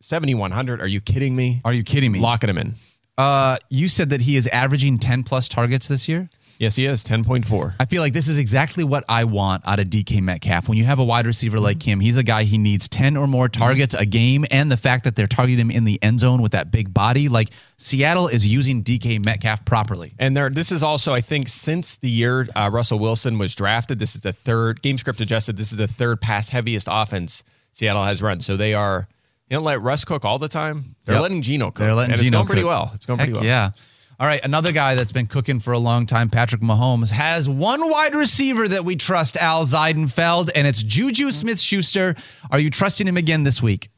7,100. 0.00 0.80
Are 0.80 0.86
you 0.86 1.00
kidding 1.00 1.36
me? 1.36 1.60
Are 1.64 1.72
you 1.72 1.82
kidding 1.82 2.12
me? 2.12 2.18
Locking 2.18 2.50
him 2.50 2.58
in. 2.58 2.74
Uh, 3.18 3.56
you 3.70 3.88
said 3.88 4.10
that 4.10 4.22
he 4.22 4.36
is 4.36 4.46
averaging 4.48 4.98
10 4.98 5.22
plus 5.22 5.48
targets 5.48 5.88
this 5.88 6.08
year. 6.08 6.28
Yes, 6.58 6.76
he 6.76 6.86
is. 6.86 7.04
10.4. 7.04 7.74
I 7.78 7.84
feel 7.84 8.02
like 8.02 8.12
this 8.14 8.28
is 8.28 8.38
exactly 8.38 8.82
what 8.82 9.04
I 9.08 9.24
want 9.24 9.62
out 9.66 9.78
of 9.78 9.88
DK 9.88 10.22
Metcalf. 10.22 10.68
When 10.68 10.78
you 10.78 10.84
have 10.84 10.98
a 10.98 11.04
wide 11.04 11.26
receiver 11.26 11.60
like 11.60 11.82
him, 11.82 12.00
he's 12.00 12.16
a 12.16 12.22
guy 12.22 12.44
he 12.44 12.56
needs 12.58 12.88
10 12.88 13.16
or 13.16 13.26
more 13.26 13.48
targets 13.48 13.94
a 13.94 14.06
game. 14.06 14.44
And 14.50 14.72
the 14.72 14.76
fact 14.76 15.04
that 15.04 15.16
they're 15.16 15.26
targeting 15.26 15.60
him 15.60 15.70
in 15.70 15.84
the 15.84 16.02
end 16.02 16.20
zone 16.20 16.40
with 16.40 16.52
that 16.52 16.70
big 16.70 16.94
body, 16.94 17.28
like 17.28 17.50
Seattle 17.76 18.28
is 18.28 18.46
using 18.46 18.82
DK 18.82 19.24
Metcalf 19.24 19.64
properly. 19.64 20.14
And 20.18 20.36
there, 20.36 20.48
this 20.48 20.72
is 20.72 20.82
also, 20.82 21.12
I 21.12 21.20
think, 21.20 21.48
since 21.48 21.96
the 21.98 22.08
year 22.10 22.46
uh, 22.56 22.70
Russell 22.72 22.98
Wilson 22.98 23.36
was 23.38 23.54
drafted, 23.54 23.98
this 23.98 24.14
is 24.14 24.22
the 24.22 24.32
third 24.32 24.80
game 24.80 24.96
script 24.98 25.20
adjusted. 25.20 25.56
This 25.56 25.72
is 25.72 25.78
the 25.78 25.88
third 25.88 26.20
pass 26.20 26.48
heaviest 26.48 26.88
offense 26.90 27.42
Seattle 27.72 28.04
has 28.04 28.22
run. 28.22 28.40
So 28.40 28.56
they 28.56 28.72
are, 28.72 29.06
you 29.50 29.56
don't 29.56 29.64
let 29.64 29.82
Russ 29.82 30.06
cook 30.06 30.24
all 30.24 30.38
the 30.38 30.48
time. 30.48 30.96
They're 31.04 31.16
Yep. 31.16 31.22
letting 31.22 31.42
Geno 31.42 31.66
cook. 31.66 31.76
They're 31.80 31.94
letting 31.94 32.12
and 32.14 32.20
Geno 32.22 32.28
it's 32.28 32.32
going 32.38 32.46
pretty 32.46 32.64
well. 32.64 32.92
It's 32.94 33.04
going 33.04 33.18
Heck 33.18 33.26
pretty 33.28 33.40
well. 33.40 33.44
yeah. 33.46 33.70
All 34.18 34.26
right, 34.26 34.42
another 34.42 34.72
guy 34.72 34.94
that's 34.94 35.12
been 35.12 35.26
cooking 35.26 35.60
for 35.60 35.72
a 35.72 35.78
long 35.78 36.06
time, 36.06 36.30
Patrick 36.30 36.62
Mahomes, 36.62 37.10
has 37.10 37.50
one 37.50 37.90
wide 37.90 38.14
receiver 38.14 38.66
that 38.66 38.82
we 38.82 38.96
trust, 38.96 39.36
Al 39.36 39.64
Zeidenfeld, 39.66 40.50
and 40.54 40.66
it's 40.66 40.82
Juju 40.82 41.30
Smith 41.30 41.60
Schuster. 41.60 42.14
Are 42.50 42.58
you 42.58 42.70
trusting 42.70 43.06
him 43.06 43.18
again 43.18 43.44
this 43.44 43.62
week? 43.62 43.90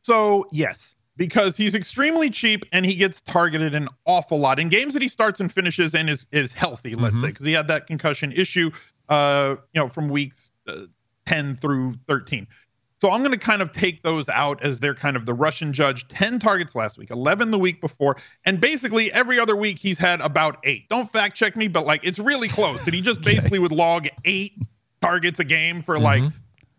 So 0.00 0.48
yes, 0.52 0.94
because 1.18 1.54
he's 1.54 1.74
extremely 1.74 2.30
cheap 2.30 2.64
and 2.72 2.86
he 2.86 2.96
gets 2.96 3.20
targeted 3.20 3.74
an 3.74 3.88
awful 4.06 4.38
lot 4.38 4.58
in 4.58 4.70
games 4.70 4.94
that 4.94 5.02
he 5.02 5.08
starts 5.08 5.38
and 5.38 5.52
finishes 5.52 5.94
and 5.94 6.08
is 6.08 6.26
is 6.32 6.54
healthy. 6.54 6.94
Let's 6.94 7.20
say 7.20 7.26
because 7.26 7.44
he 7.44 7.52
had 7.52 7.68
that 7.68 7.86
concussion 7.86 8.32
issue, 8.32 8.70
uh, 9.10 9.56
you 9.74 9.82
know, 9.82 9.88
from 9.90 10.08
weeks 10.08 10.50
uh, 10.66 10.86
ten 11.26 11.56
through 11.56 11.92
thirteen. 12.08 12.46
So 13.00 13.10
I'm 13.10 13.20
going 13.22 13.32
to 13.32 13.38
kind 13.38 13.62
of 13.62 13.72
take 13.72 14.02
those 14.02 14.28
out 14.28 14.62
as 14.62 14.78
they're 14.80 14.94
kind 14.94 15.16
of 15.16 15.24
the 15.24 15.32
Russian 15.32 15.72
judge. 15.72 16.06
10 16.08 16.38
targets 16.38 16.74
last 16.74 16.98
week, 16.98 17.10
11 17.10 17.50
the 17.50 17.58
week 17.58 17.80
before, 17.80 18.16
and 18.44 18.60
basically 18.60 19.10
every 19.12 19.38
other 19.38 19.56
week 19.56 19.78
he's 19.78 19.96
had 19.98 20.20
about 20.20 20.58
eight. 20.64 20.86
Don't 20.90 21.10
fact 21.10 21.34
check 21.34 21.56
me, 21.56 21.66
but 21.66 21.86
like 21.86 22.00
it's 22.04 22.18
really 22.18 22.48
close. 22.48 22.84
That 22.84 22.92
he 22.92 23.00
just 23.00 23.20
basically 23.22 23.58
would 23.58 23.72
log 23.72 24.08
eight 24.26 24.52
targets 25.00 25.40
a 25.40 25.44
game 25.44 25.80
for 25.80 25.98
like 25.98 26.22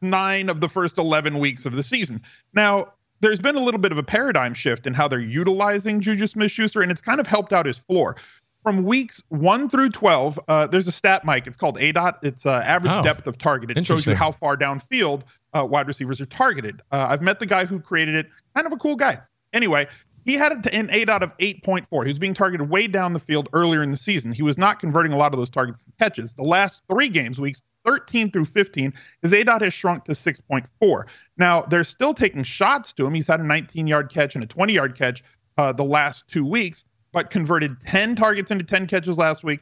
nine 0.02 0.48
of 0.50 0.62
the 0.62 0.70
first 0.70 1.00
11 1.00 1.40
weeks 1.40 1.66
of 1.66 1.74
the 1.74 1.84
season. 1.84 2.22
Now, 2.54 2.94
there's 3.22 3.40
been 3.40 3.56
a 3.56 3.60
little 3.60 3.80
bit 3.80 3.92
of 3.92 3.98
a 3.98 4.04
paradigm 4.04 4.54
shift 4.54 4.86
in 4.86 4.94
how 4.94 5.08
they're 5.08 5.20
utilizing 5.20 6.02
Juju 6.02 6.28
Smith 6.28 6.52
Schuster, 6.52 6.82
and 6.82 6.92
it's 6.92 7.02
kind 7.02 7.20
of 7.20 7.26
helped 7.28 7.52
out 7.54 7.66
his 7.66 7.78
floor. 7.78 8.16
From 8.64 8.84
weeks 8.84 9.24
one 9.30 9.68
through 9.68 9.90
12, 9.90 10.40
uh, 10.48 10.68
there's 10.68 10.88
a 10.88 10.92
stat, 10.92 11.26
Mike. 11.26 11.48
It's 11.48 11.58
called 11.58 11.80
ADOT. 11.80 12.18
It's 12.24 12.46
uh, 12.46 12.62
average 12.66 12.94
Oh, 12.96 13.04
depth 13.04 13.26
of 13.26 13.40
target. 13.40 13.72
It 13.72 13.86
shows 13.88 14.06
you 14.06 14.14
how 14.16 14.32
far 14.32 14.56
downfield 14.56 15.24
uh, 15.54 15.66
wide 15.66 15.88
receivers 15.88 16.22
are 16.22 16.26
targeted. 16.26 16.82
Uh, 16.92 17.08
I've 17.10 17.22
met 17.22 17.40
the 17.40 17.46
guy 17.46 17.66
who 17.66 17.80
created 17.80 18.16
it, 18.16 18.28
kind 18.56 18.68
of 18.68 18.74
a 18.74 18.78
cool 18.78 18.96
guy. 18.96 19.20
Anyway, 19.54 19.88
he 20.26 20.34
had 20.36 20.66
an 20.74 20.90
8 20.92 21.10
out 21.10 21.24
of 21.24 21.36
8.4. 21.38 22.06
He 22.06 22.12
was 22.12 22.20
being 22.20 22.34
targeted 22.34 22.70
way 22.70 22.88
down 22.88 23.14
the 23.14 23.20
field 23.20 23.50
earlier 23.54 23.82
in 23.84 23.92
the 23.92 23.98
season. 23.98 24.32
He 24.32 24.44
was 24.44 24.58
not 24.58 24.80
converting 24.80 25.14
a 25.14 25.18
lot 25.18 25.34
of 25.34 25.40
those 25.40 25.50
targets 25.50 25.84
to 25.84 25.92
catches. 26.00 26.34
The 26.34 26.44
last 26.44 26.84
three 26.90 27.10
games, 27.10 27.40
weeks 27.40 27.64
13 27.86 28.32
through 28.32 28.46
15, 28.46 28.94
his 29.24 29.34
ADOT 29.34 29.62
has 29.62 29.74
shrunk 29.74 30.06
to 30.06 30.12
6.4. 30.12 31.08
Now, 31.38 31.62
they're 31.64 31.84
still 31.84 32.14
taking 32.14 32.44
shots 32.44 32.94
to 32.94 33.06
him. 33.06 33.14
He's 33.14 33.28
had 33.28 33.40
a 33.40 33.44
19 33.44 33.88
yard 33.88 34.12
catch 34.12 34.36
and 34.36 34.44
a 34.44 34.48
20 34.48 34.74
yard 34.74 34.98
catch 34.98 35.24
uh, 35.58 35.74
the 35.74 35.84
last 35.84 36.28
two 36.28 36.46
weeks, 36.46 36.84
but 37.12 37.30
converted 37.30 37.80
10 37.82 38.16
targets 38.16 38.52
into 38.52 38.64
10 38.64 38.88
catches 38.88 39.18
last 39.18 39.44
week, 39.44 39.62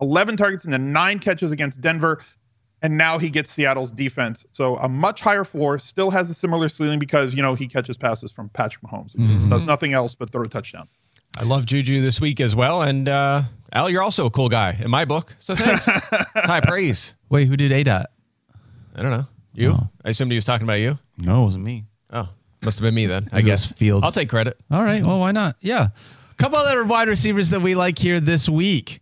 11 0.00 0.36
targets 0.36 0.64
into 0.64 0.78
nine 0.78 1.18
catches 1.18 1.52
against 1.52 1.80
Denver. 1.80 2.22
And 2.82 2.96
now 2.96 3.18
he 3.18 3.28
gets 3.28 3.52
Seattle's 3.52 3.92
defense. 3.92 4.46
So 4.52 4.76
a 4.76 4.88
much 4.88 5.20
higher 5.20 5.44
floor, 5.44 5.78
still 5.78 6.10
has 6.10 6.30
a 6.30 6.34
similar 6.34 6.68
ceiling 6.68 6.98
because, 6.98 7.34
you 7.34 7.42
know, 7.42 7.54
he 7.54 7.66
catches 7.66 7.96
passes 7.96 8.32
from 8.32 8.48
Patrick 8.50 8.82
Mahomes. 8.84 9.12
He 9.16 9.48
Does 9.48 9.64
nothing 9.64 9.92
else 9.92 10.14
but 10.14 10.30
throw 10.30 10.42
a 10.42 10.48
touchdown. 10.48 10.88
I 11.38 11.44
love 11.44 11.66
Juju 11.66 12.00
this 12.02 12.20
week 12.20 12.40
as 12.40 12.56
well. 12.56 12.82
And 12.82 13.08
uh, 13.08 13.42
Al, 13.72 13.88
you're 13.90 14.02
also 14.02 14.26
a 14.26 14.30
cool 14.30 14.48
guy 14.48 14.76
in 14.80 14.90
my 14.90 15.04
book. 15.04 15.36
So 15.38 15.54
thanks. 15.54 15.86
High 16.34 16.60
praise. 16.60 17.14
Wait, 17.28 17.46
who 17.46 17.56
did 17.56 17.70
A 17.70 17.84
dot? 17.84 18.06
I 18.96 19.02
don't 19.02 19.12
know. 19.12 19.26
You? 19.54 19.72
Oh. 19.72 19.88
I 20.04 20.10
assumed 20.10 20.32
he 20.32 20.36
was 20.36 20.44
talking 20.44 20.66
about 20.66 20.80
you. 20.80 20.98
No, 21.18 21.42
it 21.42 21.44
wasn't 21.44 21.64
me. 21.64 21.84
Oh, 22.12 22.28
must 22.62 22.78
have 22.78 22.82
been 22.82 22.94
me 22.94 23.06
then. 23.06 23.28
I 23.32 23.36
Maybe 23.36 23.50
it 23.50 23.52
was 23.52 23.62
guess. 23.66 23.72
Fields. 23.72 24.04
I'll 24.04 24.12
take 24.12 24.28
credit. 24.28 24.58
All 24.70 24.82
right. 24.82 25.02
Well, 25.02 25.20
why 25.20 25.32
not? 25.32 25.56
Yeah. 25.60 25.88
A 26.30 26.34
couple 26.34 26.58
other 26.58 26.84
wide 26.84 27.08
receivers 27.08 27.50
that 27.50 27.60
we 27.60 27.74
like 27.74 27.98
here 27.98 28.20
this 28.20 28.48
week. 28.48 29.00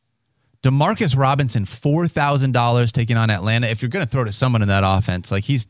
Demarcus 0.63 1.17
Robinson, 1.17 1.65
four 1.65 2.09
thousand 2.09 2.53
dollars 2.53 2.91
taking 2.93 3.17
on 3.17 3.31
Atlanta. 3.31 3.67
If 3.69 3.83
you're 3.83 3.89
going 3.91 4.05
to 4.05 4.11
throw 4.11 4.25
to 4.25 4.33
someone 4.33 4.63
in 4.63 4.69
that 4.69 4.83
offense, 4.85 5.31
like 5.31 5.45
he's 5.45 5.67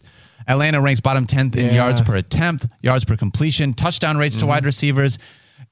Atlanta 0.47 0.81
ranks 0.81 1.01
bottom 1.01 1.27
tenth 1.27 1.57
in 1.57 1.67
Yeah. 1.67 1.73
yards 1.75 2.01
per 2.01 2.17
attempt, 2.17 2.67
yards 2.83 3.05
per 3.05 3.17
completion, 3.17 3.75
touchdown 3.75 4.17
rates 4.17 4.37
to 4.37 4.41
mm-hmm. 4.41 4.49
wide 4.49 4.65
receivers. 4.65 5.19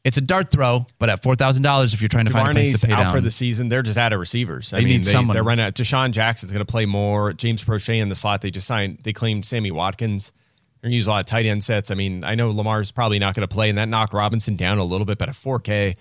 It's 0.05 0.19
a 0.19 0.21
dart 0.21 0.51
throw, 0.51 0.87
but 0.99 1.09
at 1.09 1.23
four 1.23 1.35
thousand 1.35 1.63
dollars, 1.63 1.95
if 1.95 2.01
you're 2.03 2.09
trying 2.09 2.27
to 2.27 2.33
find 2.33 2.49
a 2.49 2.53
place 2.53 2.79
to 2.81 2.87
pay 2.87 2.93
out 2.93 3.05
down, 3.05 3.15
for 3.15 3.21
the 3.21 3.31
season. 3.31 3.69
They're 3.69 3.83
just 3.83 3.99
out 3.99 4.13
of 4.13 4.21
receivers. 4.21 4.73
I 4.73 4.79
They 4.79 4.85
mean, 4.85 4.93
need 4.99 5.05
they, 5.05 5.13
someone. 5.13 5.35
they're 5.35 5.43
running 5.43 5.65
out. 5.65 5.75
DeSean 5.75 6.11
Jackson's 6.11 6.53
going 6.53 6.65
to 6.65 6.71
play 6.71 6.87
more. 6.87 7.33
James 7.33 7.65
Proche 7.65 8.01
in 8.01 8.09
the 8.09 8.15
slot. 8.15 8.43
They 8.43 8.51
just 8.51 8.67
signed. 8.67 8.99
They 9.03 9.13
claimed 9.13 9.47
Sammy 9.47 9.71
Watkins. 9.71 10.31
They're 10.81 10.89
going 10.89 10.93
to 10.93 10.97
use 10.97 11.07
a 11.07 11.11
lot 11.11 11.21
of 11.21 11.27
tight 11.27 11.47
end 11.47 11.65
sets. 11.65 11.91
I 11.91 11.95
mean, 11.95 12.23
I 12.23 12.35
know 12.35 12.51
Lamar's 12.51 12.93
probably 12.93 13.19
not 13.19 13.35
going 13.35 13.49
to 13.49 13.53
play, 13.53 13.69
and 13.69 13.79
that 13.79 13.89
knocked 13.89 14.13
Robinson 14.13 14.57
down 14.57 14.79
a 14.79 14.85
little 14.85 15.07
bit. 15.07 15.19
But 15.19 15.29
at 15.31 15.35
4K, 15.35 15.97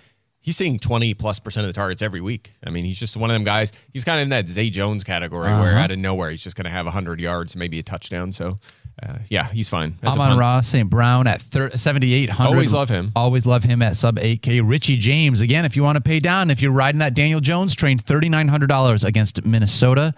he's 0.45 0.55
seeing 0.55 0.77
20 0.77 1.15
plus 1.15 1.39
percent 1.39 1.65
of 1.65 1.69
the 1.73 1.73
targets 1.73 2.03
every 2.03 2.21
week. 2.21 2.53
I 2.63 2.69
mean, 2.69 2.85
he's 2.85 2.99
just 2.99 3.17
one 3.17 3.31
of 3.31 3.33
them 3.33 3.43
guys. 3.43 3.71
He's 3.91 4.05
kind 4.05 4.19
of 4.19 4.23
in 4.23 4.29
that 4.29 4.47
Zay 4.47 4.69
Jones 4.69 5.03
category 5.03 5.49
where 5.51 5.71
Uh-huh. 5.71 5.79
out 5.79 5.89
of 5.91 5.97
nowhere 5.97 6.29
he's 6.29 6.43
just 6.43 6.55
going 6.55 6.65
to 6.65 6.71
have 6.71 6.85
100 6.85 7.19
yards, 7.19 7.55
maybe 7.55 7.79
a 7.79 7.83
touchdown. 7.83 8.31
So, 8.31 8.59
uh, 9.01 9.15
yeah, 9.27 9.49
he's 9.51 9.67
fine. 9.69 9.97
As 10.03 10.13
Amon-Ra, 10.15 10.61
St. 10.61 10.87
Brown 10.87 11.25
at 11.25 11.41
thir- 11.41 11.71
7,800. 11.75 12.47
Always 12.53 12.73
love 12.73 12.89
him. 12.89 13.11
Always 13.15 13.45
love 13.47 13.63
him 13.63 13.81
at 13.81 13.95
sub 13.95 14.17
8K. 14.19 14.61
Richie 14.61 14.97
James, 14.97 15.41
again, 15.41 15.65
if 15.65 15.75
you 15.75 15.83
want 15.83 15.95
to 15.95 16.01
pay 16.01 16.19
down, 16.19 16.51
if 16.51 16.61
you're 16.61 16.71
riding 16.71 16.99
that 16.99 17.15
Daniel 17.15 17.39
Jones 17.41 17.73
train, 17.75 17.97
$3,900 17.97 19.03
against 19.03 19.43
Minnesota. 19.45 20.13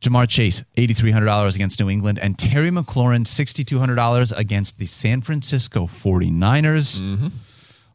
Ja'Marr 0.00 0.28
Chase, 0.28 0.64
$8,300 0.76 1.54
against 1.54 1.78
New 1.78 1.88
England. 1.88 2.18
And 2.20 2.36
Terry 2.36 2.70
McLaurin, 2.72 3.24
$6,200 3.24 4.32
against 4.36 4.78
the 4.80 4.86
San 4.86 5.20
Francisco 5.20 5.86
49ers. 5.86 7.00
Mm-hmm. 7.00 7.28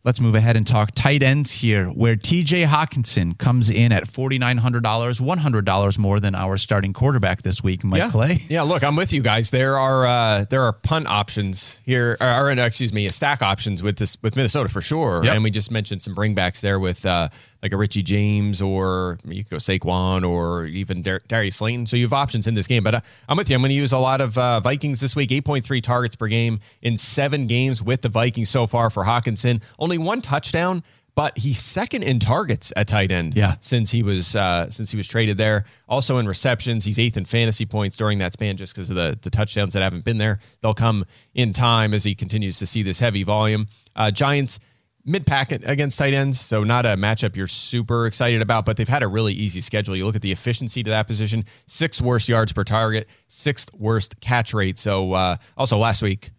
Let's 0.08 0.22
move 0.22 0.36
ahead 0.36 0.56
and 0.56 0.65
talk 0.65 0.91
tight 0.96 1.22
ends 1.22 1.52
here, 1.52 1.88
where 1.88 2.15
TJ 2.15 2.65
Hockenson 2.65 3.38
comes 3.38 3.70
in 3.70 3.91
at 3.91 4.06
$4,900, 4.06 4.82
$100 4.82 5.98
more 5.98 6.20
than 6.22 6.34
our 6.34 6.56
starting 6.56 6.93
quarterback 6.93 7.41
this 7.41 7.62
week, 7.62 7.84
Mike 7.84 8.00
yeah. 8.00 8.10
Clay. 8.10 8.39
Yeah, 8.48 8.62
look, 8.62 8.86
I'm 8.86 8.96
with 8.96 9.12
you 9.12 9.22
guys. 9.22 9.52
There 9.52 9.78
are 9.78 10.06
uh, 10.06 10.46
there 10.50 10.63
are 10.63 10.72
punt 10.72 11.08
options 11.08 11.82
here, 11.84 12.15
or, 12.22 12.50
excuse 12.52 12.93
me, 12.93 13.10
stack 13.10 13.41
options 13.41 13.84
with 13.84 13.98
this 13.98 14.15
with 14.22 14.38
Minnesota 14.38 14.70
for 14.70 14.80
sure. 14.80 15.26
Yep. 15.26 15.34
And 15.34 15.43
we 15.43 15.52
just 15.52 15.72
mentioned 15.72 16.02
some 16.02 16.15
bringbacks 16.15 16.62
there 16.62 16.80
with 16.80 17.06
uh, 17.06 17.28
like 17.63 17.74
a 17.74 17.78
Richie 17.78 18.04
James 18.04 18.62
or 18.62 19.20
you 19.26 19.43
could 19.43 19.52
go 19.52 19.58
Saquon 19.58 20.28
or 20.28 20.65
even 20.65 21.02
Dar- 21.02 21.22
Darius 21.28 21.56
Slayton. 21.58 21.86
So 21.86 21.98
you 21.98 22.04
have 22.06 22.13
options 22.13 22.48
in 22.48 22.54
this 22.54 22.67
game. 22.67 22.84
But 22.84 22.96
uh, 22.96 23.02
I'm 23.28 23.38
with 23.38 23.50
you. 23.50 23.56
I'm 23.56 23.62
going 23.62 23.70
to 23.70 23.76
use 23.76 23.91
a 23.93 23.98
lot 23.98 24.22
of 24.22 24.38
uh, 24.38 24.60
Vikings 24.60 25.00
this 25.00 25.15
week. 25.15 25.30
8.3 25.32 25.82
targets 25.82 26.15
per 26.15 26.28
game 26.28 26.60
in 26.82 26.98
seven 26.98 27.48
games 27.48 27.82
with 27.82 28.02
the 28.02 28.10
Vikings 28.10 28.50
so 28.50 28.67
far 28.67 28.89
for 28.89 29.04
Hockenson. 29.06 29.62
Only 29.80 29.98
one 29.98 30.22
touchdown. 30.22 30.84
But 31.15 31.36
he's 31.36 31.58
second 31.58 32.04
in 32.04 32.20
targets 32.20 32.72
at 32.76 32.88
tight 32.88 33.12
end 33.12 33.36
Yeah. 33.36 33.56
since 33.60 33.89
he 33.89 34.04
was 34.04 34.36
uh, 34.36 34.70
since 34.70 34.91
he 34.91 34.98
was 34.98 35.08
traded 35.08 35.39
there. 35.39 35.65
Also 35.89 36.20
in 36.20 36.28
receptions, 36.28 36.86
he's 36.86 37.00
eighth 37.00 37.17
in 37.17 37.26
fantasy 37.26 37.65
points 37.65 37.98
during 37.98 38.20
that 38.20 38.34
span, 38.34 38.56
just 38.56 38.76
because 38.76 38.91
of 38.91 38.98
the 38.98 39.17
the 39.20 39.32
touchdowns 39.32 39.74
that 39.74 39.82
haven't 39.82 40.06
been 40.06 40.20
there. 40.20 40.38
They'll 40.62 40.76
come 40.76 41.06
in 41.34 41.54
time 41.54 41.96
as 41.96 42.04
he 42.04 42.13
continues 42.13 42.60
to 42.60 42.67
see 42.67 42.84
this 42.84 43.00
heavy 43.00 43.24
volume. 43.24 43.65
Uh, 43.96 44.12
Giants 44.12 44.60
mid 45.08 45.26
packet 45.26 45.63
against 45.65 45.98
tight 45.98 46.13
ends, 46.13 46.39
so 46.39 46.63
not 46.63 46.86
a 46.86 46.89
matchup 46.89 47.36
you're 47.36 47.48
super 47.48 48.06
excited 48.06 48.41
about, 48.43 48.65
but 48.65 48.78
they've 48.78 48.88
had 48.88 49.02
a 49.02 49.08
really 49.08 49.34
easy 49.34 49.62
schedule. 49.62 49.96
You 49.96 50.06
look 50.06 50.15
at 50.15 50.22
the 50.22 50.32
efficiency 50.32 50.84
to 50.84 50.89
that 50.91 51.08
position: 51.08 51.46
sixth 51.65 52.02
worst 52.02 52.30
yards 52.30 52.54
per 52.54 52.63
target, 52.63 53.08
sixth 53.28 53.74
worst 53.74 54.20
catch 54.20 54.54
rate. 54.54 54.78
So 54.78 55.13
uh, 55.13 55.38
also 55.58 55.78
last 55.78 56.04
week, 56.04 56.30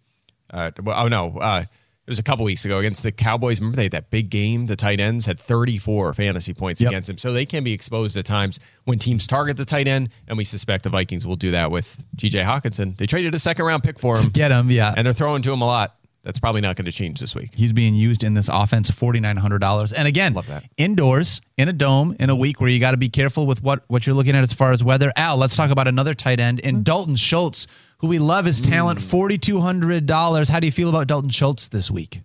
uh, 0.53 0.71
oh 0.85 1.07
no. 1.09 1.37
Uh, 1.37 1.63
it 1.65 2.09
was 2.11 2.17
a 2.17 2.23
couple 2.23 2.43
weeks 2.43 2.65
ago 2.65 2.79
against 2.79 3.03
the 3.03 3.11
Cowboys. 3.11 3.59
Remember 3.59 3.75
they 3.75 3.83
had 3.83 3.91
that 3.91 4.09
big 4.09 4.31
game? 4.31 4.65
The 4.65 4.75
tight 4.75 4.99
ends 4.99 5.27
had 5.27 5.39
34 5.39 6.15
fantasy 6.15 6.55
points 6.55 6.81
Yep. 6.81 6.89
against 6.89 7.07
him. 7.07 7.19
So 7.19 7.33
they 7.33 7.45
can 7.45 7.63
be 7.63 7.71
exposed 7.71 8.17
at 8.17 8.25
times 8.25 8.59
when 8.85 8.97
teams 8.97 9.27
target 9.27 9.57
the 9.57 9.65
tight 9.65 9.87
end, 9.87 10.09
and 10.27 10.35
we 10.35 10.43
suspect 10.43 10.85
the 10.85 10.89
Vikings 10.89 11.27
will 11.27 11.35
do 11.35 11.51
that 11.51 11.69
with 11.69 12.03
TJ 12.17 12.43
Hockenson. 12.45 12.97
They 12.97 13.05
traded 13.05 13.35
a 13.35 13.39
second 13.39 13.63
round 13.65 13.83
pick 13.83 13.99
for 13.99 14.17
him, 14.17 14.23
to 14.23 14.29
Get 14.31 14.49
him, 14.51 14.71
yeah. 14.71 14.91
and 14.97 15.05
they're 15.05 15.13
throwing 15.13 15.43
to 15.43 15.53
him 15.53 15.61
a 15.61 15.67
lot. 15.67 15.98
That's 16.23 16.39
probably 16.39 16.61
not 16.61 16.75
going 16.75 16.85
to 16.85 16.91
change 16.91 17.19
this 17.19 17.33
week. 17.33 17.51
He's 17.55 17.71
being 17.71 17.95
used 17.95 18.23
in 18.23 18.33
this 18.33 18.49
offense, 18.49 18.89
forty 18.89 19.19
nine 19.19 19.37
hundred 19.37 19.59
dollars. 19.59 19.93
And 19.93 20.07
again, 20.07 20.33
Love 20.33 20.47
that. 20.47 20.65
indoors 20.77 21.41
in 21.57 21.69
a 21.69 21.73
dome 21.73 22.15
in 22.19 22.29
a 22.29 22.35
week 22.35 22.59
where 22.59 22.69
you 22.69 22.79
got 22.79 22.91
to 22.91 22.97
be 22.97 23.09
careful 23.09 23.45
with 23.45 23.63
what 23.63 23.83
what 23.87 24.05
you're 24.05 24.15
looking 24.15 24.35
at 24.35 24.43
as 24.43 24.51
far 24.51 24.71
as 24.71 24.83
weather. 24.83 25.13
Al, 25.15 25.37
let's 25.37 25.55
talk 25.55 25.71
about 25.71 25.87
another 25.87 26.13
tight 26.13 26.39
end 26.39 26.59
in 26.59 26.75
mm-hmm. 26.75 26.83
Dalton 26.83 27.15
Schultz, 27.15 27.67
who 27.99 28.07
we 28.07 28.19
love 28.19 28.45
his 28.45 28.61
talent, 28.61 28.99
mm. 28.99 29.09
forty 29.09 29.37
two 29.37 29.61
hundred 29.61 30.05
dollars. 30.05 30.49
How 30.49 30.59
do 30.59 30.67
you 30.67 30.73
feel 30.73 30.89
about 30.89 31.07
Dalton 31.07 31.29
Schultz 31.29 31.69
this 31.69 31.89
week? 31.89 32.21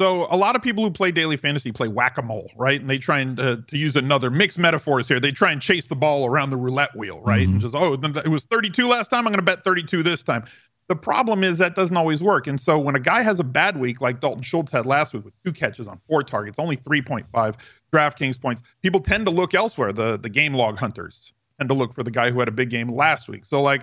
So 0.00 0.28
a 0.30 0.36
lot 0.36 0.54
of 0.54 0.62
people 0.62 0.84
who 0.84 0.92
play 0.92 1.10
daily 1.10 1.36
fantasy 1.36 1.72
play 1.72 1.88
whack-a-mole, 1.88 2.52
right? 2.56 2.80
And 2.80 2.88
they 2.88 2.98
try 2.98 3.18
and 3.18 3.38
uh, 3.40 3.56
to 3.66 3.76
use 3.76 3.96
another 3.96 4.30
mixed 4.30 4.56
metaphors 4.56 5.08
here. 5.08 5.18
They 5.18 5.32
try 5.32 5.50
and 5.50 5.60
chase 5.60 5.86
the 5.86 5.96
ball 5.96 6.24
around 6.24 6.50
the 6.50 6.56
roulette 6.56 6.94
wheel, 6.94 7.20
right? 7.22 7.42
Mm-hmm. 7.42 7.52
And 7.54 7.60
just 7.60 7.74
oh, 7.74 7.94
it 7.94 8.28
was 8.28 8.44
32 8.44 8.86
last 8.86 9.08
time. 9.08 9.26
I'm 9.26 9.32
going 9.32 9.38
to 9.38 9.42
bet 9.42 9.64
32 9.64 10.04
this 10.04 10.22
time. 10.22 10.44
The 10.88 10.96
problem 10.96 11.44
is 11.44 11.58
that 11.58 11.74
doesn't 11.74 11.96
always 11.96 12.22
work. 12.22 12.46
And 12.46 12.58
so 12.58 12.78
when 12.78 12.96
a 12.96 13.00
guy 13.00 13.22
has 13.22 13.38
a 13.38 13.44
bad 13.44 13.76
week 13.76 14.00
like 14.00 14.20
Dalton 14.20 14.42
Schultz 14.42 14.72
had 14.72 14.86
last 14.86 15.12
week 15.12 15.24
with 15.24 15.34
two 15.44 15.52
catches 15.52 15.86
on 15.86 16.00
four 16.08 16.22
targets, 16.22 16.58
only 16.58 16.78
3.5 16.78 17.56
DraftKings 17.92 18.40
points, 18.40 18.62
people 18.82 19.00
tend 19.00 19.26
to 19.26 19.30
look 19.30 19.54
elsewhere. 19.54 19.92
The 19.92 20.18
the 20.18 20.30
game 20.30 20.54
log 20.54 20.78
hunters 20.78 21.34
tend 21.58 21.68
to 21.68 21.74
look 21.74 21.92
for 21.92 22.02
the 22.02 22.10
guy 22.10 22.30
who 22.30 22.38
had 22.38 22.48
a 22.48 22.52
big 22.52 22.70
game 22.70 22.88
last 22.88 23.28
week. 23.28 23.44
So 23.44 23.60
like 23.60 23.82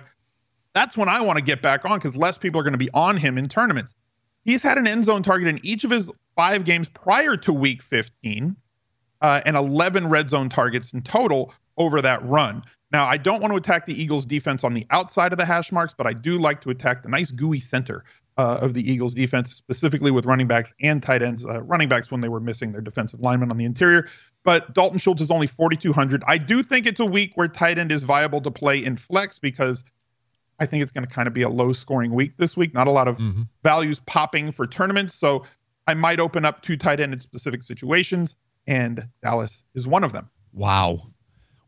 that's 0.74 0.96
when 0.96 1.08
I 1.08 1.20
want 1.20 1.38
to 1.38 1.44
get 1.44 1.62
back 1.62 1.84
on 1.84 1.98
because 1.98 2.16
less 2.16 2.38
people 2.38 2.60
are 2.60 2.64
going 2.64 2.72
to 2.72 2.78
be 2.78 2.90
on 2.92 3.16
him 3.16 3.38
in 3.38 3.48
tournaments. 3.48 3.94
He's 4.44 4.62
had 4.62 4.76
an 4.76 4.86
end 4.86 5.04
zone 5.04 5.22
target 5.22 5.48
in 5.48 5.64
each 5.64 5.84
of 5.84 5.90
his 5.90 6.10
five 6.34 6.64
games 6.64 6.88
prior 6.88 7.36
to 7.38 7.52
week 7.52 7.82
15 7.82 8.54
uh, 9.22 9.40
and 9.46 9.56
11 9.56 10.08
red 10.08 10.28
zone 10.28 10.48
targets 10.48 10.92
in 10.92 11.02
total 11.02 11.54
over 11.78 12.02
that 12.02 12.24
run. 12.26 12.62
Now, 12.92 13.06
I 13.06 13.16
don't 13.16 13.40
want 13.40 13.52
to 13.52 13.56
attack 13.56 13.86
the 13.86 14.00
Eagles 14.00 14.24
defense 14.24 14.62
on 14.62 14.74
the 14.74 14.86
outside 14.90 15.32
of 15.32 15.38
the 15.38 15.44
hash 15.44 15.72
marks, 15.72 15.94
but 15.96 16.06
I 16.06 16.12
do 16.12 16.38
like 16.38 16.60
to 16.62 16.70
attack 16.70 17.02
the 17.02 17.08
nice 17.08 17.30
gooey 17.30 17.58
center 17.58 18.04
uh, 18.38 18.58
of 18.60 18.74
the 18.74 18.90
Eagles 18.90 19.14
defense, 19.14 19.52
specifically 19.52 20.10
with 20.10 20.26
running 20.26 20.46
backs 20.46 20.72
and 20.80 21.02
tight 21.02 21.22
ends. 21.22 21.44
Uh, 21.44 21.62
running 21.62 21.88
backs 21.88 22.10
when 22.10 22.20
they 22.20 22.28
were 22.28 22.40
missing 22.40 22.72
their 22.72 22.80
defensive 22.80 23.20
lineman 23.20 23.50
on 23.50 23.56
the 23.56 23.64
interior. 23.64 24.08
But 24.44 24.74
Dalton 24.74 24.98
Schultz 24.98 25.20
is 25.20 25.30
only 25.30 25.48
4,200. 25.48 26.22
I 26.26 26.38
do 26.38 26.62
think 26.62 26.86
it's 26.86 27.00
a 27.00 27.06
week 27.06 27.32
where 27.34 27.48
tight 27.48 27.78
end 27.78 27.90
is 27.90 28.04
viable 28.04 28.40
to 28.42 28.50
play 28.50 28.84
in 28.84 28.96
flex 28.96 29.40
because 29.40 29.82
I 30.60 30.66
think 30.66 30.82
it's 30.82 30.92
going 30.92 31.06
to 31.06 31.12
kind 31.12 31.26
of 31.26 31.34
be 31.34 31.42
a 31.42 31.48
low 31.48 31.72
scoring 31.72 32.12
week 32.12 32.36
this 32.36 32.56
week. 32.56 32.72
Not 32.72 32.86
a 32.86 32.90
lot 32.92 33.08
of 33.08 33.18
values 33.64 34.00
popping 34.06 34.52
for 34.52 34.66
tournaments. 34.66 35.16
So 35.16 35.44
I 35.88 35.94
might 35.94 36.20
open 36.20 36.44
up 36.44 36.62
two 36.62 36.76
tight 36.76 37.00
end 37.00 37.12
in 37.12 37.20
specific 37.20 37.62
situations, 37.62 38.36
and 38.66 39.08
Dallas 39.22 39.64
is 39.74 39.86
one 39.86 40.04
of 40.04 40.12
them. 40.12 40.30
Wow. 40.52 41.08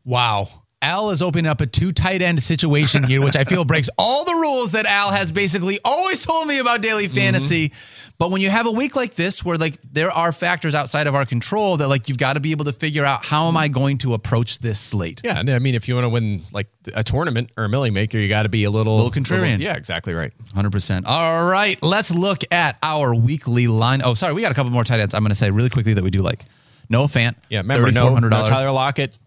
Wow. 0.05 0.49
Al 0.81 1.09
is 1.09 1.21
opening 1.21 1.45
up 1.45 1.59
a 1.61 1.65
two 1.65 1.91
tight 1.91 2.21
end 2.21 2.41
situation 2.41 3.03
here, 3.03 3.21
which 3.21 3.35
I 3.35 3.43
feel 3.43 3.65
breaks 3.65 3.89
all 3.97 4.23
the 4.23 4.33
rules 4.33 4.71
that 4.71 4.85
Al 4.85 5.11
has 5.11 5.31
basically 5.31 5.79
always 5.83 6.25
told 6.25 6.47
me 6.47 6.59
about 6.59 6.81
daily 6.81 7.07
Mm-hmm. 7.07 7.15
fantasy. 7.15 7.73
But 8.17 8.31
when 8.31 8.41
you 8.41 8.49
have 8.49 8.65
a 8.65 8.71
week 8.71 8.97
like 8.97 9.15
this 9.15 9.45
where 9.45 9.57
like 9.57 9.77
there 9.93 10.11
are 10.11 10.31
factors 10.33 10.75
outside 10.75 11.07
of 11.07 11.15
our 11.15 11.25
control 11.25 11.77
that 11.77 11.87
like 11.87 12.09
you've 12.09 12.17
got 12.17 12.33
to 12.33 12.41
be 12.41 12.51
able 12.51 12.65
to 12.65 12.73
figure 12.73 13.05
out 13.05 13.25
how 13.25 13.47
am 13.47 13.55
I 13.55 13.69
going 13.69 13.97
to 13.99 14.13
approach 14.13 14.59
this 14.59 14.77
slate? 14.79 15.21
Yeah, 15.23 15.39
and 15.39 15.49
I 15.49 15.59
mean, 15.59 15.73
if 15.73 15.87
you 15.87 15.95
want 15.95 16.03
to 16.05 16.09
win 16.09 16.43
like 16.51 16.67
a 16.93 17.03
tournament 17.03 17.51
or 17.57 17.63
a 17.65 17.69
millie 17.69 17.91
maker, 17.91 18.17
you 18.17 18.27
got 18.27 18.43
to 18.43 18.49
be 18.49 18.65
a 18.65 18.69
little, 18.71 18.97
Little 18.97 19.11
contrarian. 19.11 19.59
yeah, 19.59 19.75
exactly 19.75 20.13
right. 20.13 20.33
100%. 20.53 21.03
All 21.05 21.45
right, 21.49 21.81
let's 21.81 22.11
look 22.13 22.43
at 22.51 22.77
our 22.83 23.15
weekly 23.15 23.67
line. 23.67 24.01
Oh, 24.03 24.13
sorry, 24.15 24.33
we 24.33 24.41
got 24.41 24.51
a 24.51 24.55
couple 24.55 24.71
more 24.71 24.83
tight 24.83 24.99
ends. 24.99 25.13
I'm 25.13 25.21
going 25.23 25.29
to 25.29 25.35
say 25.35 25.49
really 25.51 25.69
quickly 25.69 25.93
that 25.93 26.03
we 26.03 26.09
do 26.09 26.21
like 26.21 26.43
Noah 26.89 27.07
Fant. 27.07 27.35
Yeah, 27.49 27.59
remember 27.59 27.89
no, 27.91 28.09
$3,400. 28.11 28.29
no 28.31 28.47
Tyler 28.47 28.71
Lockett. 28.71 29.17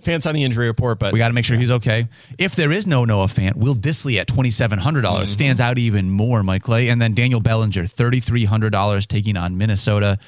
Fans 0.00 0.26
on 0.26 0.34
the 0.34 0.44
injury 0.44 0.66
report, 0.68 0.98
but 0.98 1.12
We 1.12 1.18
got 1.18 1.28
to 1.28 1.34
make 1.34 1.44
sure 1.44 1.58
he's 1.58 1.70
okay. 1.72 2.06
If 2.38 2.54
there 2.54 2.70
is 2.70 2.86
no 2.86 3.04
Noah 3.04 3.26
Fant, 3.26 3.56
Will 3.56 3.74
Dissly 3.74 4.18
at 4.18 4.26
twenty 4.26 4.50
seven 4.50 4.78
hundred 4.78 5.02
dollars 5.02 5.28
mm-hmm. 5.28 5.34
stands 5.34 5.60
out 5.60 5.78
even 5.78 6.10
more, 6.10 6.42
Mike 6.42 6.62
Clay, 6.62 6.88
and 6.88 7.02
then 7.02 7.14
Daniel 7.14 7.40
Bellinger 7.40 7.86
thirty 7.86 8.20
three 8.20 8.44
hundred 8.44 8.70
dollars 8.70 9.06
taking 9.06 9.36
on 9.36 9.58
Minnesota. 9.58 10.18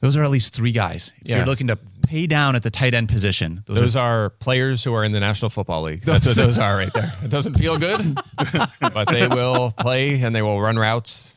Those 0.00 0.16
are 0.16 0.22
at 0.22 0.30
least 0.30 0.54
three 0.54 0.72
guys. 0.72 1.12
If 1.20 1.28
Yeah. 1.28 1.36
you're 1.38 1.46
looking 1.46 1.66
to 1.66 1.76
pay 1.76 2.26
down 2.26 2.56
at 2.56 2.62
the 2.62 2.70
tight 2.70 2.94
end 2.94 3.10
position, 3.10 3.62
those, 3.66 3.80
those 3.80 3.96
are, 3.96 4.24
are 4.26 4.30
players 4.30 4.82
who 4.82 4.94
are 4.94 5.04
in 5.04 5.12
the 5.12 5.20
National 5.20 5.50
Football 5.50 5.82
League. 5.82 6.02
That's 6.04 6.26
what 6.26 6.36
those 6.36 6.58
are 6.58 6.76
right 6.76 6.92
there. 6.92 7.12
It 7.24 7.30
doesn't 7.30 7.54
feel 7.54 7.76
good, 7.76 8.18
but 8.80 9.08
they 9.08 9.26
will 9.28 9.72
play 9.72 10.20
and 10.22 10.34
they 10.34 10.40
will 10.42 10.60
run 10.60 10.78
routes. 10.78 11.34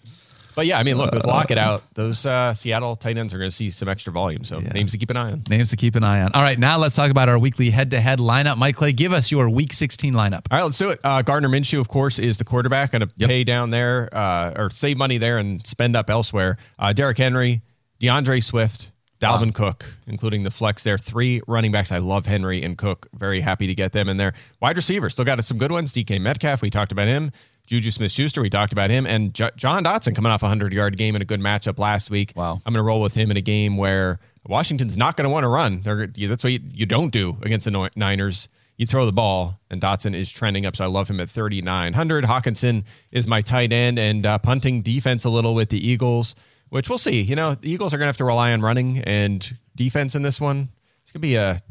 But 0.55 0.65
yeah, 0.67 0.77
I 0.79 0.83
mean, 0.83 0.97
look, 0.97 1.13
with 1.13 1.25
Lockett 1.25 1.57
out, 1.57 1.83
those 1.95 2.25
uh, 2.25 2.53
Seattle 2.53 2.95
tight 2.95 3.17
ends 3.17 3.33
are 3.33 3.37
going 3.37 3.49
to 3.49 3.55
see 3.55 3.69
some 3.69 3.87
extra 3.89 4.13
volume. 4.13 4.43
So 4.43 4.59
names 4.59 4.91
to 4.91 4.97
keep 4.97 5.09
an 5.09 5.17
eye 5.17 5.31
on. 5.31 5.43
names 5.49 5.69
to 5.71 5.75
keep 5.75 5.95
an 5.95 6.03
eye 6.03 6.21
on. 6.21 6.31
All 6.33 6.41
right, 6.41 6.57
now 6.59 6.77
let's 6.77 6.95
talk 6.95 7.09
about 7.11 7.29
our 7.29 7.39
weekly 7.39 7.69
head 7.69 7.91
to 7.91 7.99
head 7.99 8.19
lineup. 8.19 8.57
Mike 8.57 8.75
Clay, 8.75 8.91
give 8.93 9.13
us 9.13 9.31
your 9.31 9.49
Week 9.49 9.73
sixteen 9.73 10.13
lineup. 10.13 10.45
All 10.51 10.57
right, 10.59 10.63
let's 10.63 10.77
do 10.77 10.89
it. 10.89 10.99
Uh, 11.03 11.21
Gardner 11.21 11.49
Minshew, 11.49 11.79
of 11.79 11.87
course, 11.87 12.19
is 12.19 12.37
the 12.37 12.43
quarterback. 12.45 12.91
Going 12.91 13.01
to 13.01 13.09
Yep. 13.17 13.29
pay 13.29 13.43
down 13.43 13.69
there 13.71 14.09
uh, 14.15 14.53
or 14.55 14.69
save 14.69 14.97
money 14.97 15.17
there 15.17 15.37
and 15.37 15.65
spend 15.65 15.95
up 15.95 16.09
elsewhere. 16.09 16.57
Uh, 16.77 16.93
Derrick 16.93 17.17
Henry, 17.17 17.61
D'Andre 17.99 18.39
Swift, 18.39 18.91
Dalvin 19.19 19.53
Cook, 19.53 19.85
including 20.07 20.43
the 20.43 20.51
flex 20.51 20.83
there. 20.83 20.97
Three 20.97 21.41
running 21.47 21.71
backs. 21.71 21.91
I 21.91 21.99
love 21.99 22.25
Henry 22.25 22.61
and 22.63 22.77
Cook. 22.77 23.07
Very 23.13 23.39
happy 23.39 23.67
to 23.67 23.73
get 23.75 23.93
them 23.93 24.09
in 24.09 24.17
there. 24.17 24.33
Wide 24.61 24.75
receivers 24.75 25.13
still 25.13 25.23
got 25.25 25.43
some 25.45 25.57
good 25.57 25.71
ones. 25.71 25.93
DK 25.93 26.19
Metcalf, 26.19 26.61
we 26.61 26.69
talked 26.69 26.91
about 26.91 27.07
him. 27.07 27.31
Juju 27.65 27.91
Smith 27.91 28.12
Schuster, 28.12 28.41
we 28.41 28.49
talked 28.49 28.73
about 28.73 28.89
him. 28.89 29.06
And 29.06 29.34
J- 29.34 29.52
Jahan 29.56 29.84
Dotson 29.86 30.15
coming 30.15 30.32
off 30.32 30.43
a 30.43 30.45
100 30.45 30.73
yard 30.73 30.97
game 30.97 31.15
in 31.15 31.21
a 31.21 31.26
good 31.26 31.39
matchup 31.39 31.80
last 31.80 32.10
week. 32.10 32.34
Wow. 32.36 32.60
I'm 32.65 32.73
going 32.73 32.84
to 32.84 32.88
roll 32.88 33.02
with 33.02 33.13
him 33.13 33.32
in 33.32 33.38
a 33.38 33.41
game 33.41 33.78
where 33.78 34.19
Washington's 34.45 34.97
not 34.97 35.15
going 35.15 35.23
to 35.23 35.30
want 35.30 35.43
to 35.43 35.47
run. 35.47 35.82
They're, 35.82 36.08
that's 36.08 36.43
what 36.43 36.54
you, 36.54 36.60
you 36.71 36.86
don't 36.86 37.12
do 37.12 37.38
against 37.41 37.65
the 37.65 37.89
Niners. 37.95 38.49
You 38.76 38.88
throw 38.88 39.06
the 39.06 39.13
ball, 39.13 39.60
and 39.69 39.80
Dotson 39.80 40.15
is 40.15 40.32
trending 40.32 40.65
up, 40.65 40.76
so 40.76 40.84
I 40.84 40.88
love 40.88 41.08
him 41.08 41.19
at 41.19 41.30
3,900. 41.30 42.23
Hockenson 42.23 42.86
is 43.12 43.28
my 43.28 43.41
tight 43.41 43.71
end, 43.71 43.99
and 43.99 44.26
uh, 44.26 44.39
punting 44.39 44.82
defense 44.82 45.26
a 45.26 45.30
little 45.30 45.54
with 45.54 45.69
the 45.69 45.88
Eagles, 45.88 46.34
which 46.69 46.89
we'll 46.89 46.97
see. 46.97 47.21
You 47.21 47.36
know, 47.36 47.54
the 47.54 47.71
Eagles 47.71 47.93
are 47.93 47.97
going 47.97 48.08
to 48.08 48.10
have 48.10 48.17
to 48.17 48.26
rely 48.26 48.52
on 48.52 48.62
running 48.62 48.97
and 49.04 49.58
defense 49.76 50.15
in 50.15 50.23
this 50.23 50.41
one. 50.41 50.69
It's 51.04 51.12
going 51.12 51.21
to 51.21 51.28
be 51.28 51.36
a, 51.36 51.62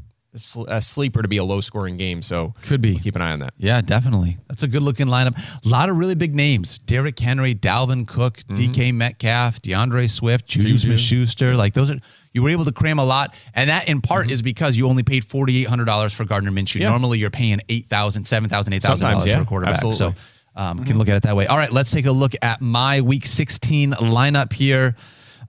a 0.66 0.80
sleeper 0.80 1.20
to 1.20 1.28
be 1.28 1.36
a 1.36 1.44
low 1.44 1.60
scoring 1.60 1.96
game, 1.96 2.22
so 2.22 2.54
Could 2.62 2.80
be. 2.80 2.98
keep 2.98 3.16
an 3.16 3.22
eye 3.22 3.32
on 3.32 3.40
that. 3.40 3.52
Yeah, 3.58 3.82
definitely. 3.82 4.38
That's 4.48 4.62
a 4.62 4.68
good 4.68 4.82
looking 4.82 5.06
lineup. 5.06 5.36
A 5.64 5.68
lot 5.68 5.88
of 5.88 5.96
really 5.96 6.14
big 6.14 6.34
names: 6.34 6.78
Derrick 6.78 7.18
Henry, 7.18 7.54
Dalvin 7.54 8.06
Cook, 8.06 8.38
mm-hmm. 8.38 8.54
DK 8.54 8.94
Metcalf, 8.94 9.60
D'Andre 9.60 10.06
Swift, 10.06 10.46
Juju 10.46 10.68
Juju. 10.68 10.78
Smith 10.78 11.00
Schuster. 11.00 11.54
Like 11.54 11.74
those 11.74 11.90
are 11.90 11.98
you 12.32 12.42
were 12.42 12.50
able 12.50 12.64
to 12.64 12.72
cram 12.72 12.98
a 12.98 13.04
lot, 13.04 13.34
and 13.54 13.68
that 13.68 13.88
in 13.88 14.00
part 14.00 14.26
mm-hmm. 14.26 14.32
is 14.32 14.42
because 14.42 14.76
you 14.76 14.88
only 14.88 15.02
paid 15.02 15.24
forty 15.24 15.60
eight 15.60 15.68
hundred 15.68 15.84
dollars 15.84 16.12
for 16.12 16.24
Gardner 16.24 16.50
Minshew. 16.50 16.80
Yeah. 16.80 16.88
Normally, 16.88 17.18
you're 17.18 17.30
paying 17.30 17.60
eight 17.68 17.86
thousand, 17.86 18.26
seven 18.26 18.48
thousand, 18.48 18.72
eight 18.72 18.82
thousand 18.82 19.10
dollars 19.10 19.26
yeah. 19.26 19.36
for 19.36 19.42
a 19.42 19.46
quarterback. 19.46 19.84
Absolutely. 19.84 19.98
So 19.98 20.14
um, 20.54 20.78
can 20.78 20.86
mm-hmm. 20.86 20.98
look 20.98 21.08
at 21.08 21.16
it 21.16 21.22
that 21.24 21.36
way. 21.36 21.46
All 21.46 21.56
right, 21.56 21.72
let's 21.72 21.90
take 21.90 22.06
a 22.06 22.12
look 22.12 22.32
at 22.42 22.60
my 22.60 23.00
Week 23.00 23.24
16 23.24 23.92
lineup 23.92 24.52
here. 24.52 24.96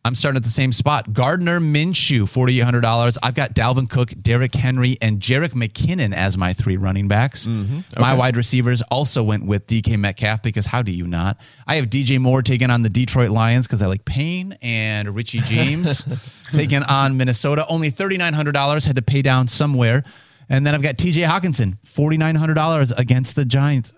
I'm 0.05 0.15
starting 0.15 0.35
at 0.35 0.43
the 0.43 0.49
same 0.49 0.73
spot. 0.73 1.13
Gardner 1.13 1.61
Minshew, 1.61 2.23
$4,800. 2.23 3.17
I've 3.23 3.35
got 3.35 3.55
Dalvin 3.55 3.89
Cook, 3.89 4.13
Derrick 4.21 4.53
Henry, 4.53 4.97
and 5.01 5.21
Jerick 5.21 5.51
McKinnon 5.51 6.13
as 6.13 6.37
my 6.37 6.51
three 6.51 6.75
running 6.75 7.07
backs. 7.07 7.47
Mm-hmm. 7.47 8.01
My 8.01 8.13
wide 8.13 8.35
receivers 8.35 8.81
also 8.83 9.23
went 9.23 9.45
with 9.45 9.65
DK 9.65 9.97
Metcalf 9.97 10.41
because 10.41 10.65
how 10.65 10.81
do 10.81 10.91
you 10.91 11.07
not? 11.07 11.37
I 11.65 11.75
have 11.75 11.85
DJ 11.85 12.19
Moore 12.19 12.41
taking 12.41 12.69
on 12.69 12.81
the 12.81 12.89
Detroit 12.89 13.29
Lions 13.29 13.65
because 13.65 13.81
I 13.81 13.87
like 13.87 14.03
Payne 14.03 14.57
and 14.61 15.15
Richie 15.15 15.39
James 15.39 16.05
taking 16.51 16.83
on 16.83 17.15
Minnesota. 17.15 17.65
Only 17.67 17.89
$3,900. 17.89 18.85
Had 18.85 18.97
to 18.97 19.01
pay 19.01 19.21
down 19.21 19.47
somewhere. 19.47 20.03
And 20.49 20.67
then 20.67 20.75
I've 20.75 20.81
got 20.81 20.97
TJ 20.97 21.25
Hockenson, 21.25 21.77
$4,900 21.85 22.93
against 22.97 23.35
the 23.35 23.45
Giants. 23.45 23.93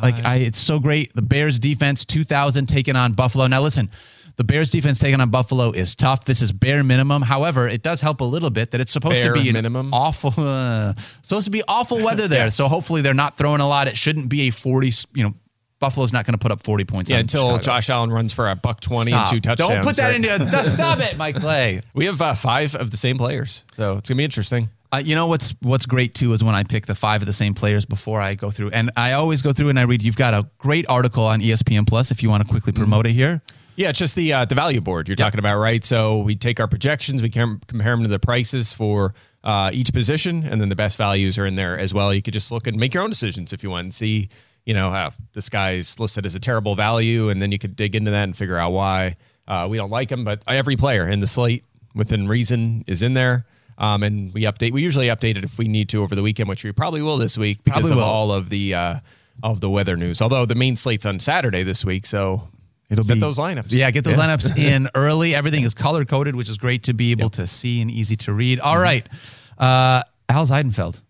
Like 0.00 0.24
I, 0.24 0.36
it's 0.36 0.58
so 0.58 0.78
great. 0.78 1.14
The 1.14 1.22
Bears 1.22 1.58
defense, 1.58 2.04
two 2.06 2.24
thousand 2.24 2.66
taking 2.66 2.96
on 2.96 3.12
Buffalo. 3.12 3.46
Now 3.46 3.60
listen, 3.60 3.90
the 4.36 4.44
Bears 4.44 4.70
defense 4.70 4.98
taking 4.98 5.20
on 5.20 5.30
Buffalo 5.30 5.70
is 5.72 5.94
tough. 5.94 6.24
This 6.24 6.42
is 6.42 6.52
bare 6.52 6.82
minimum. 6.82 7.22
However, 7.22 7.68
it 7.68 7.82
does 7.82 8.00
help 8.00 8.20
a 8.20 8.24
little 8.24 8.50
bit 8.50 8.70
that 8.72 8.80
it's 8.80 8.92
supposed 8.92 9.22
Bare 9.22 9.32
to 9.32 9.40
be 9.40 9.48
an 9.48 9.54
minimum? 9.54 9.92
awful, 9.92 10.32
uh, 10.38 10.94
supposed 11.22 11.44
to 11.46 11.50
be 11.50 11.62
awful 11.68 12.00
weather 12.02 12.28
there. 12.28 12.42
Yes. 12.46 12.56
So 12.56 12.66
hopefully 12.66 13.02
they're 13.02 13.14
not 13.14 13.36
throwing 13.36 13.60
a 13.60 13.68
lot. 13.68 13.86
It 13.88 13.96
shouldn't 13.96 14.28
be 14.28 14.48
a 14.48 14.50
forty. 14.50 14.90
You 15.14 15.24
know, 15.24 15.34
Buffalo's 15.78 16.12
not 16.12 16.24
going 16.24 16.32
to 16.32 16.38
put 16.38 16.50
up 16.50 16.62
forty 16.64 16.84
points. 16.84 17.10
Yeah, 17.10 17.18
until 17.18 17.42
Chicago. 17.50 17.62
Josh 17.62 17.90
Allen 17.90 18.10
runs 18.10 18.32
for 18.32 18.48
a 18.50 18.56
buck 18.56 18.80
20 18.80 19.10
Stop. 19.10 19.26
and 19.26 19.34
two 19.34 19.40
touchdowns. 19.40 19.70
Don't 19.70 19.84
put 19.84 19.96
that 19.96 20.08
right? 20.08 20.40
into. 20.40 20.64
stop 20.70 20.98
it, 21.00 21.16
Mike 21.16 21.36
Clay. 21.36 21.82
We 21.94 22.06
have 22.06 22.20
uh, 22.22 22.34
five 22.34 22.74
of 22.74 22.90
the 22.90 22.96
same 22.96 23.18
players, 23.18 23.64
so 23.74 23.98
it's 23.98 24.08
going 24.08 24.16
to 24.16 24.20
be 24.20 24.24
interesting. 24.24 24.70
Uh, 24.92 24.98
you 25.04 25.14
know 25.14 25.26
what's 25.26 25.54
what's 25.60 25.86
great 25.86 26.14
too 26.14 26.32
is 26.34 26.44
when 26.44 26.54
I 26.54 26.64
pick 26.64 26.86
the 26.86 26.94
five 26.94 27.22
of 27.22 27.26
the 27.26 27.32
same 27.32 27.54
players 27.54 27.84
before 27.86 28.20
I 28.20 28.34
go 28.34 28.50
through, 28.50 28.70
and 28.70 28.90
I 28.96 29.12
always 29.12 29.40
go 29.40 29.52
through 29.52 29.70
and 29.70 29.78
I 29.78 29.82
read. 29.82 30.02
You've 30.02 30.16
got 30.16 30.34
a 30.34 30.48
great 30.58 30.84
article 30.88 31.24
on 31.24 31.40
ESPN 31.40 31.86
Plus 31.86 32.10
if 32.10 32.22
you 32.22 32.28
want 32.28 32.44
to 32.44 32.50
quickly 32.50 32.72
promote 32.72 33.06
it 33.06 33.12
here. 33.12 33.40
Yeah, 33.76 33.88
it's 33.88 33.98
just 33.98 34.14
the 34.16 34.32
uh, 34.32 34.44
the 34.44 34.54
value 34.54 34.80
board 34.80 35.08
you're 35.08 35.16
talking 35.16 35.38
about, 35.38 35.58
right? 35.58 35.82
So 35.84 36.18
we 36.18 36.36
take 36.36 36.60
our 36.60 36.68
projections, 36.68 37.22
we 37.22 37.30
com- 37.30 37.60
compare 37.66 37.92
them 37.92 38.02
to 38.02 38.08
the 38.08 38.18
prices 38.18 38.72
for 38.72 39.14
uh, 39.44 39.70
each 39.72 39.92
position, 39.92 40.44
and 40.44 40.60
then 40.60 40.68
the 40.68 40.76
best 40.76 40.98
values 40.98 41.38
are 41.38 41.46
in 41.46 41.56
there 41.56 41.78
as 41.78 41.94
well. 41.94 42.12
You 42.12 42.22
could 42.22 42.34
just 42.34 42.52
look 42.52 42.66
and 42.66 42.76
make 42.76 42.92
your 42.94 43.02
own 43.02 43.10
decisions 43.10 43.52
if 43.52 43.62
you 43.62 43.70
want 43.70 43.84
and 43.84 43.94
see, 43.94 44.28
you 44.66 44.74
know, 44.74 44.90
how 44.90 45.12
this 45.32 45.48
guy's 45.48 45.98
listed 45.98 46.26
as 46.26 46.34
a 46.34 46.40
terrible 46.40 46.74
value, 46.74 47.30
and 47.30 47.40
then 47.40 47.50
you 47.50 47.58
could 47.58 47.74
dig 47.74 47.94
into 47.94 48.10
that 48.10 48.24
and 48.24 48.36
figure 48.36 48.56
out 48.58 48.72
why 48.72 49.16
uh, 49.48 49.66
we 49.70 49.78
don't 49.78 49.90
like 49.90 50.12
him. 50.12 50.24
But 50.24 50.42
every 50.46 50.76
player 50.76 51.08
in 51.08 51.20
the 51.20 51.26
slate 51.26 51.64
within 51.94 52.28
reason 52.28 52.84
is 52.86 53.02
in 53.02 53.14
there. 53.14 53.46
Um, 53.78 54.02
and 54.02 54.34
we 54.34 54.42
update. 54.42 54.72
We 54.72 54.82
usually 54.82 55.06
update 55.06 55.36
it 55.36 55.44
if 55.44 55.56
we 55.58 55.66
need 55.66 55.88
to 55.88 56.02
over 56.02 56.14
the 56.14 56.22
weekend, 56.22 56.48
which 56.48 56.62
we 56.62 56.72
probably 56.72 57.00
will 57.00 57.16
this 57.16 57.38
week 57.38 57.64
because 57.64 57.88
Probably 57.88 57.92
of 57.92 57.96
will. 58.06 58.12
all 58.12 58.30
of 58.32 58.50
the 58.50 58.74
uh, 58.74 58.96
of 59.42 59.60
the 59.60 59.70
weather 59.70 59.96
news. 59.96 60.20
Although 60.20 60.44
the 60.44 60.54
main 60.54 60.76
slate's 60.76 61.06
on 61.06 61.18
Saturday 61.18 61.62
this 61.62 61.84
week, 61.84 62.04
so 62.06 62.46
It'll 62.92 63.04
set 63.04 63.14
be 63.14 63.20
those 63.20 63.38
lineups. 63.38 63.66
Yeah, 63.70 63.90
get 63.90 64.04
those 64.04 64.16
lineups 64.16 64.56
in 64.72 64.88
early. 64.94 65.34
Everything 65.34 65.64
is 65.64 65.74
color 65.74 66.04
coded, 66.04 66.36
which 66.36 66.48
is 66.50 66.58
great 66.58 66.84
to 66.84 66.92
be 66.94 67.10
able 67.10 67.30
to 67.30 67.46
see 67.46 67.80
and 67.80 67.90
easy 67.90 68.16
to 68.16 68.32
read. 68.32 68.60
All 68.60 68.78
right, 68.78 69.06
uh, 69.58 70.02
Al 70.28 70.46
Zeidenfeld 70.46 71.00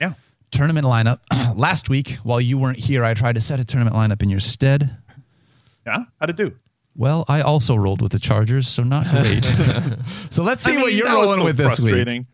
Yeah. 0.00 0.14
tournament 0.50 0.86
lineup. 0.86 1.18
Last 1.56 1.88
week, 1.90 2.18
while 2.22 2.40
you 2.40 2.56
weren't 2.58 2.78
here, 2.78 3.04
I 3.04 3.14
tried 3.14 3.34
to 3.34 3.40
set 3.40 3.60
a 3.60 3.64
tournament 3.64 3.96
lineup 3.96 4.22
in 4.22 4.30
your 4.30 4.40
stead. 4.40 4.96
Yeah. 5.86 6.04
How'd 6.20 6.30
it 6.30 6.36
do? 6.36 6.54
Well, 6.96 7.24
I 7.28 7.42
also 7.42 7.76
rolled 7.76 8.02
with 8.02 8.10
the 8.12 8.18
Chargers, 8.18 8.66
so 8.68 8.82
not 8.82 9.06
great. 9.08 9.44
so 10.30 10.42
let's 10.42 10.62
see 10.64 10.76
I 10.76 10.80
what 10.82 10.92
you're 10.92 11.06
rolling 11.08 11.44
with 11.44 11.56
this 11.56 11.78
week. 11.78 12.06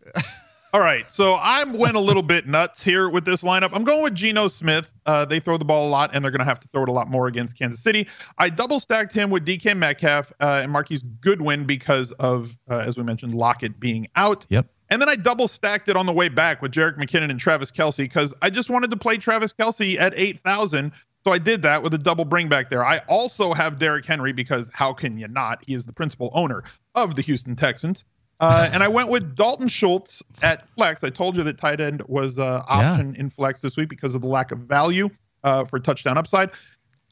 All 0.75 0.81
right, 0.81 1.09
so 1.09 1.35
I 1.35 1.63
went 1.63 1.95
a 1.95 2.01
little 2.01 2.21
bit 2.21 2.47
nuts 2.47 2.83
here 2.83 3.07
with 3.07 3.23
this 3.23 3.43
lineup. 3.43 3.69
I'm 3.71 3.85
going 3.85 4.03
with 4.03 4.13
Geno 4.13 4.49
Smith. 4.49 4.91
Uh, 5.05 5.23
they 5.23 5.39
throw 5.39 5.55
the 5.57 5.63
ball 5.63 5.87
a 5.87 5.89
lot, 5.89 6.13
and 6.13 6.21
they're 6.21 6.31
going 6.31 6.39
to 6.39 6.45
have 6.45 6.59
to 6.59 6.67
throw 6.67 6.83
it 6.83 6.89
a 6.89 6.91
lot 6.91 7.09
more 7.09 7.27
against 7.27 7.57
Kansas 7.57 7.81
City. 7.81 8.09
I 8.39 8.49
double 8.49 8.81
stacked 8.81 9.13
him 9.13 9.29
with 9.29 9.45
DK 9.45 9.77
Metcalf 9.77 10.33
uh, 10.41 10.59
and 10.63 10.69
Marquise 10.73 11.03
Goodwin 11.21 11.63
because 11.63 12.11
of, 12.19 12.57
uh, 12.69 12.83
as 12.85 12.97
we 12.97 13.03
mentioned, 13.03 13.33
Lockett 13.35 13.79
being 13.79 14.09
out. 14.17 14.45
Yep. 14.49 14.67
And 14.89 15.01
then 15.01 15.07
I 15.07 15.15
double 15.15 15.47
stacked 15.47 15.87
it 15.87 15.95
on 15.95 16.07
the 16.07 16.11
way 16.11 16.27
back 16.27 16.61
with 16.61 16.73
Jerick 16.73 16.97
McKinnon 16.97 17.29
and 17.29 17.39
Travis 17.39 17.71
Kelce 17.71 17.99
because 17.99 18.33
I 18.41 18.49
just 18.49 18.69
wanted 18.69 18.91
to 18.91 18.97
play 18.97 19.15
Travis 19.15 19.53
Kelce 19.53 19.97
at 19.97 20.13
8,000. 20.13 20.91
So 21.23 21.31
I 21.31 21.37
did 21.37 21.61
that 21.61 21.83
with 21.83 21.93
a 21.93 21.97
double 21.97 22.25
bring 22.25 22.49
back 22.49 22.69
there. 22.69 22.83
I 22.85 22.97
also 23.07 23.53
have 23.53 23.79
Derrick 23.79 24.05
Henry 24.05 24.33
because 24.33 24.69
how 24.73 24.91
can 24.91 25.17
you 25.17 25.29
not? 25.29 25.63
He 25.65 25.73
is 25.73 25.85
the 25.85 25.93
principal 25.93 26.31
owner 26.33 26.65
of 26.95 27.15
the 27.15 27.21
Houston 27.21 27.55
Texans. 27.55 28.03
Uh, 28.39 28.69
and 28.73 28.83
I 28.83 28.87
went 28.87 29.09
with 29.09 29.35
Dalton 29.35 29.67
Schultz 29.67 30.21
at 30.41 30.67
flex. 30.69 31.03
I 31.03 31.09
told 31.09 31.37
you 31.37 31.43
that 31.43 31.57
tight 31.57 31.79
end 31.79 32.01
was 32.07 32.37
uh, 32.37 32.63
option 32.67 33.15
in 33.15 33.29
flex 33.29 33.61
this 33.61 33.77
week 33.77 33.89
because 33.89 34.13
of 34.13 34.21
the 34.21 34.27
lack 34.27 34.51
of 34.51 34.59
value 34.59 35.09
uh, 35.43 35.63
for 35.63 35.79
touchdown 35.79 36.17
upside. 36.17 36.51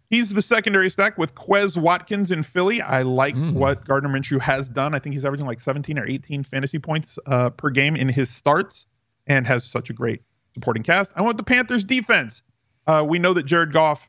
He's 0.09 0.29
the 0.31 0.41
secondary 0.41 0.89
stack 0.89 1.17
with 1.17 1.33
Quez 1.33 1.75
Watkins 1.75 2.29
in 2.29 2.43
Philly. 2.43 2.81
I 2.81 3.01
like 3.01 3.35
what 3.55 3.85
Gardner 3.87 4.09
Minshew 4.09 4.39
has 4.41 4.69
done. 4.69 4.93
I 4.93 4.99
think 4.99 5.13
he's 5.13 5.25
averaging 5.25 5.47
like 5.47 5.59
17 5.59 5.97
or 5.97 6.05
18 6.05 6.43
fantasy 6.43 6.77
points 6.77 7.17
uh, 7.25 7.49
per 7.51 7.69
game 7.71 7.95
in 7.95 8.09
his 8.09 8.29
starts 8.29 8.85
and 9.25 9.47
has 9.47 9.63
such 9.63 9.89
a 9.89 9.93
great 9.93 10.21
supporting 10.53 10.83
cast. 10.83 11.13
I 11.15 11.21
want 11.23 11.37
the 11.37 11.43
Panthers 11.43 11.83
defense. 11.83 12.43
Uh, 12.85 13.03
we 13.07 13.17
know 13.17 13.33
that 13.33 13.43
Jared 13.43 13.71
Goff 13.71 14.07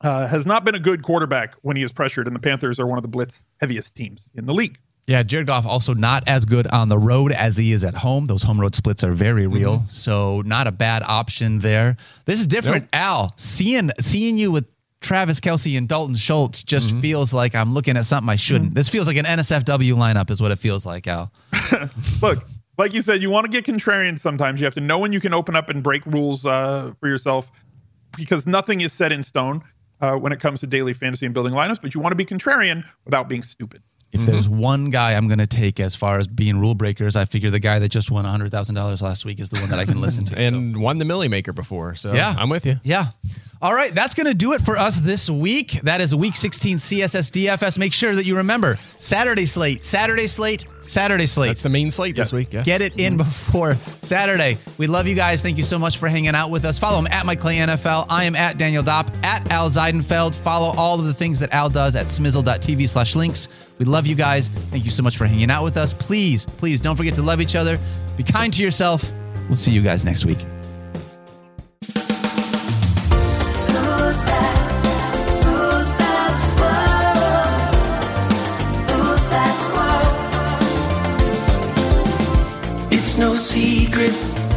uh, 0.00 0.26
has 0.26 0.46
not 0.46 0.64
been 0.64 0.74
a 0.74 0.80
good 0.80 1.02
quarterback 1.02 1.54
when 1.62 1.76
he 1.76 1.82
is 1.82 1.92
pressured, 1.92 2.26
and 2.26 2.34
the 2.34 2.40
Panthers 2.40 2.80
are 2.80 2.86
one 2.86 2.98
of 2.98 3.02
the 3.02 3.08
blitz 3.08 3.42
heaviest 3.60 3.94
teams 3.94 4.26
in 4.34 4.46
the 4.46 4.54
league. 4.54 4.78
Yeah, 5.10 5.24
Jared 5.24 5.48
Goff 5.48 5.66
also 5.66 5.92
not 5.92 6.28
as 6.28 6.44
good 6.44 6.68
on 6.68 6.88
the 6.88 6.96
road 6.96 7.32
as 7.32 7.56
he 7.56 7.72
is 7.72 7.82
at 7.82 7.96
home. 7.96 8.28
Those 8.28 8.44
home 8.44 8.60
road 8.60 8.76
splits 8.76 9.02
are 9.02 9.10
very 9.10 9.48
real, 9.48 9.84
so 9.90 10.40
not 10.46 10.68
a 10.68 10.72
bad 10.72 11.02
option 11.02 11.58
there. 11.58 11.96
This 12.26 12.38
is 12.38 12.46
different, 12.46 12.88
Al. 12.92 13.32
Seeing 13.36 13.90
seeing 13.98 14.38
you 14.38 14.52
with 14.52 14.68
Travis 15.00 15.40
Kelce 15.40 15.76
and 15.76 15.88
Dalton 15.88 16.14
Schultz 16.14 16.62
just 16.62 16.96
feels 16.98 17.32
like 17.32 17.56
I'm 17.56 17.74
looking 17.74 17.96
at 17.96 18.06
something 18.06 18.28
I 18.28 18.36
shouldn't. 18.36 18.72
This 18.72 18.88
feels 18.88 19.08
like 19.08 19.16
an 19.16 19.24
NSFW 19.24 19.94
lineup, 19.94 20.30
is 20.30 20.40
what 20.40 20.52
it 20.52 20.60
feels 20.60 20.86
like, 20.86 21.08
Al. 21.08 21.32
Look, 22.22 22.44
like 22.78 22.94
you 22.94 23.02
said, 23.02 23.20
you 23.20 23.30
want 23.30 23.46
to 23.46 23.50
get 23.50 23.64
contrarian 23.64 24.16
sometimes. 24.16 24.60
You 24.60 24.64
have 24.64 24.74
to 24.74 24.80
know 24.80 24.98
when 25.00 25.12
you 25.12 25.18
can 25.18 25.34
open 25.34 25.56
up 25.56 25.70
and 25.70 25.82
break 25.82 26.06
rules 26.06 26.46
uh, 26.46 26.92
for 27.00 27.08
yourself 27.08 27.50
because 28.16 28.46
nothing 28.46 28.80
is 28.82 28.92
set 28.92 29.10
in 29.10 29.24
stone 29.24 29.60
uh, 30.00 30.14
when 30.16 30.30
it 30.30 30.38
comes 30.38 30.60
to 30.60 30.68
daily 30.68 30.94
fantasy 30.94 31.26
and 31.26 31.34
building 31.34 31.52
lineups, 31.52 31.82
but 31.82 31.96
you 31.96 32.00
want 32.00 32.12
to 32.12 32.16
be 32.16 32.24
contrarian 32.24 32.84
without 33.04 33.28
being 33.28 33.42
stupid. 33.42 33.82
If 34.12 34.22
there's 34.22 34.48
mm-hmm. 34.48 34.58
one 34.58 34.90
guy 34.90 35.14
I'm 35.14 35.28
going 35.28 35.38
to 35.38 35.46
take 35.46 35.78
as 35.78 35.94
far 35.94 36.18
as 36.18 36.26
being 36.26 36.58
rule 36.58 36.74
breakers, 36.74 37.14
I 37.14 37.26
figure 37.26 37.50
the 37.50 37.60
guy 37.60 37.78
that 37.78 37.90
just 37.90 38.10
won 38.10 38.24
$100,000 38.24 39.02
last 39.02 39.24
week 39.24 39.38
is 39.38 39.50
the 39.50 39.60
one 39.60 39.70
that 39.70 39.78
I 39.78 39.84
can 39.84 40.00
listen 40.00 40.24
to. 40.26 40.34
so. 40.34 40.40
and 40.40 40.80
won 40.80 40.98
the 40.98 41.04
Millie 41.04 41.28
Maker 41.28 41.52
before. 41.52 41.94
So 41.94 42.12
Yeah. 42.12 42.34
I'm 42.36 42.48
with 42.48 42.66
you. 42.66 42.80
Yeah. 42.82 43.10
All 43.62 43.74
right, 43.74 43.94
that's 43.94 44.14
going 44.14 44.26
to 44.26 44.32
do 44.32 44.54
it 44.54 44.62
for 44.62 44.78
us 44.78 44.98
this 45.00 45.28
week. 45.28 45.72
That 45.82 46.00
is 46.00 46.14
week 46.14 46.34
16 46.34 46.78
CSS 46.78 47.30
DFS. 47.30 47.78
Make 47.78 47.92
sure 47.92 48.14
that 48.14 48.24
you 48.24 48.38
remember 48.38 48.78
Saturday 48.96 49.44
slate, 49.44 49.84
Saturday 49.84 50.26
slate, 50.26 50.64
Saturday 50.80 51.26
slate. 51.26 51.50
That's 51.50 51.62
the 51.62 51.68
main 51.68 51.90
slate 51.90 52.16
this 52.16 52.28
Yes. 52.28 52.32
week. 52.32 52.54
Yeah. 52.54 52.62
Get 52.62 52.80
it 52.80 52.98
in 52.98 53.18
mm-hmm. 53.18 53.28
before 53.28 53.76
Saturday. 54.00 54.56
We 54.78 54.86
love 54.86 55.06
you 55.06 55.14
guys. 55.14 55.42
Thank 55.42 55.58
you 55.58 55.62
so 55.62 55.78
much 55.78 55.98
for 55.98 56.08
hanging 56.08 56.34
out 56.34 56.50
with 56.50 56.64
us. 56.64 56.78
Follow 56.78 56.98
him 56.98 57.08
at 57.10 57.26
Mike 57.26 57.40
Clay 57.40 57.58
NFL. 57.58 58.06
I 58.08 58.24
am 58.24 58.34
at 58.34 58.56
Daniel 58.56 58.82
Dopp, 58.82 59.12
at 59.22 59.50
Al 59.52 59.68
Zeidenfeld. 59.68 60.34
Follow 60.36 60.74
all 60.78 60.98
of 60.98 61.04
the 61.04 61.14
things 61.14 61.38
that 61.40 61.52
Al 61.52 61.68
does 61.68 61.96
at 61.96 62.06
smizzle.tv 62.06 62.88
slash 62.88 63.14
links. 63.14 63.48
We 63.80 63.86
love 63.86 64.06
you 64.06 64.14
guys. 64.14 64.50
Thank 64.70 64.84
you 64.84 64.90
so 64.90 65.02
much 65.02 65.16
for 65.16 65.26
hanging 65.26 65.50
out 65.50 65.64
with 65.64 65.76
us. 65.78 65.92
Please, 65.94 66.44
please 66.44 66.80
don't 66.80 66.96
forget 66.96 67.14
to 67.14 67.22
love 67.22 67.40
each 67.40 67.56
other. 67.56 67.78
Be 68.16 68.22
kind 68.22 68.52
to 68.52 68.62
yourself. 68.62 69.10
We'll 69.48 69.56
see 69.56 69.72
you 69.72 69.82
guys 69.82 70.04
next 70.04 70.24
week. 70.24 70.38
No 83.18 83.36
secret, 83.36 84.12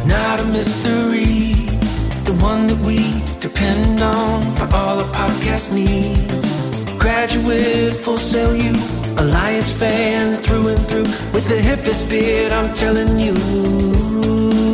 not 0.06 0.40
a 0.40 0.44
mystery. 0.44 1.52
The 2.24 2.34
one 2.40 2.66
that 2.66 2.78
we 2.78 3.20
depend 3.38 4.00
on 4.00 4.40
for 4.56 4.64
all 4.74 5.02
our 5.02 5.12
podcast 5.12 5.70
needs. 5.70 6.48
Graduate, 6.98 7.92
full 7.92 8.16
sell 8.16 8.56
you, 8.56 8.72
Alliance 9.16 9.70
fan 9.70 10.36
through 10.36 10.68
and 10.68 10.88
through. 10.88 11.08
With 11.32 11.46
the 11.48 11.60
hippest 11.60 12.08
beard, 12.10 12.52
I'm 12.52 12.72
telling 12.74 13.18
you. 13.18 14.73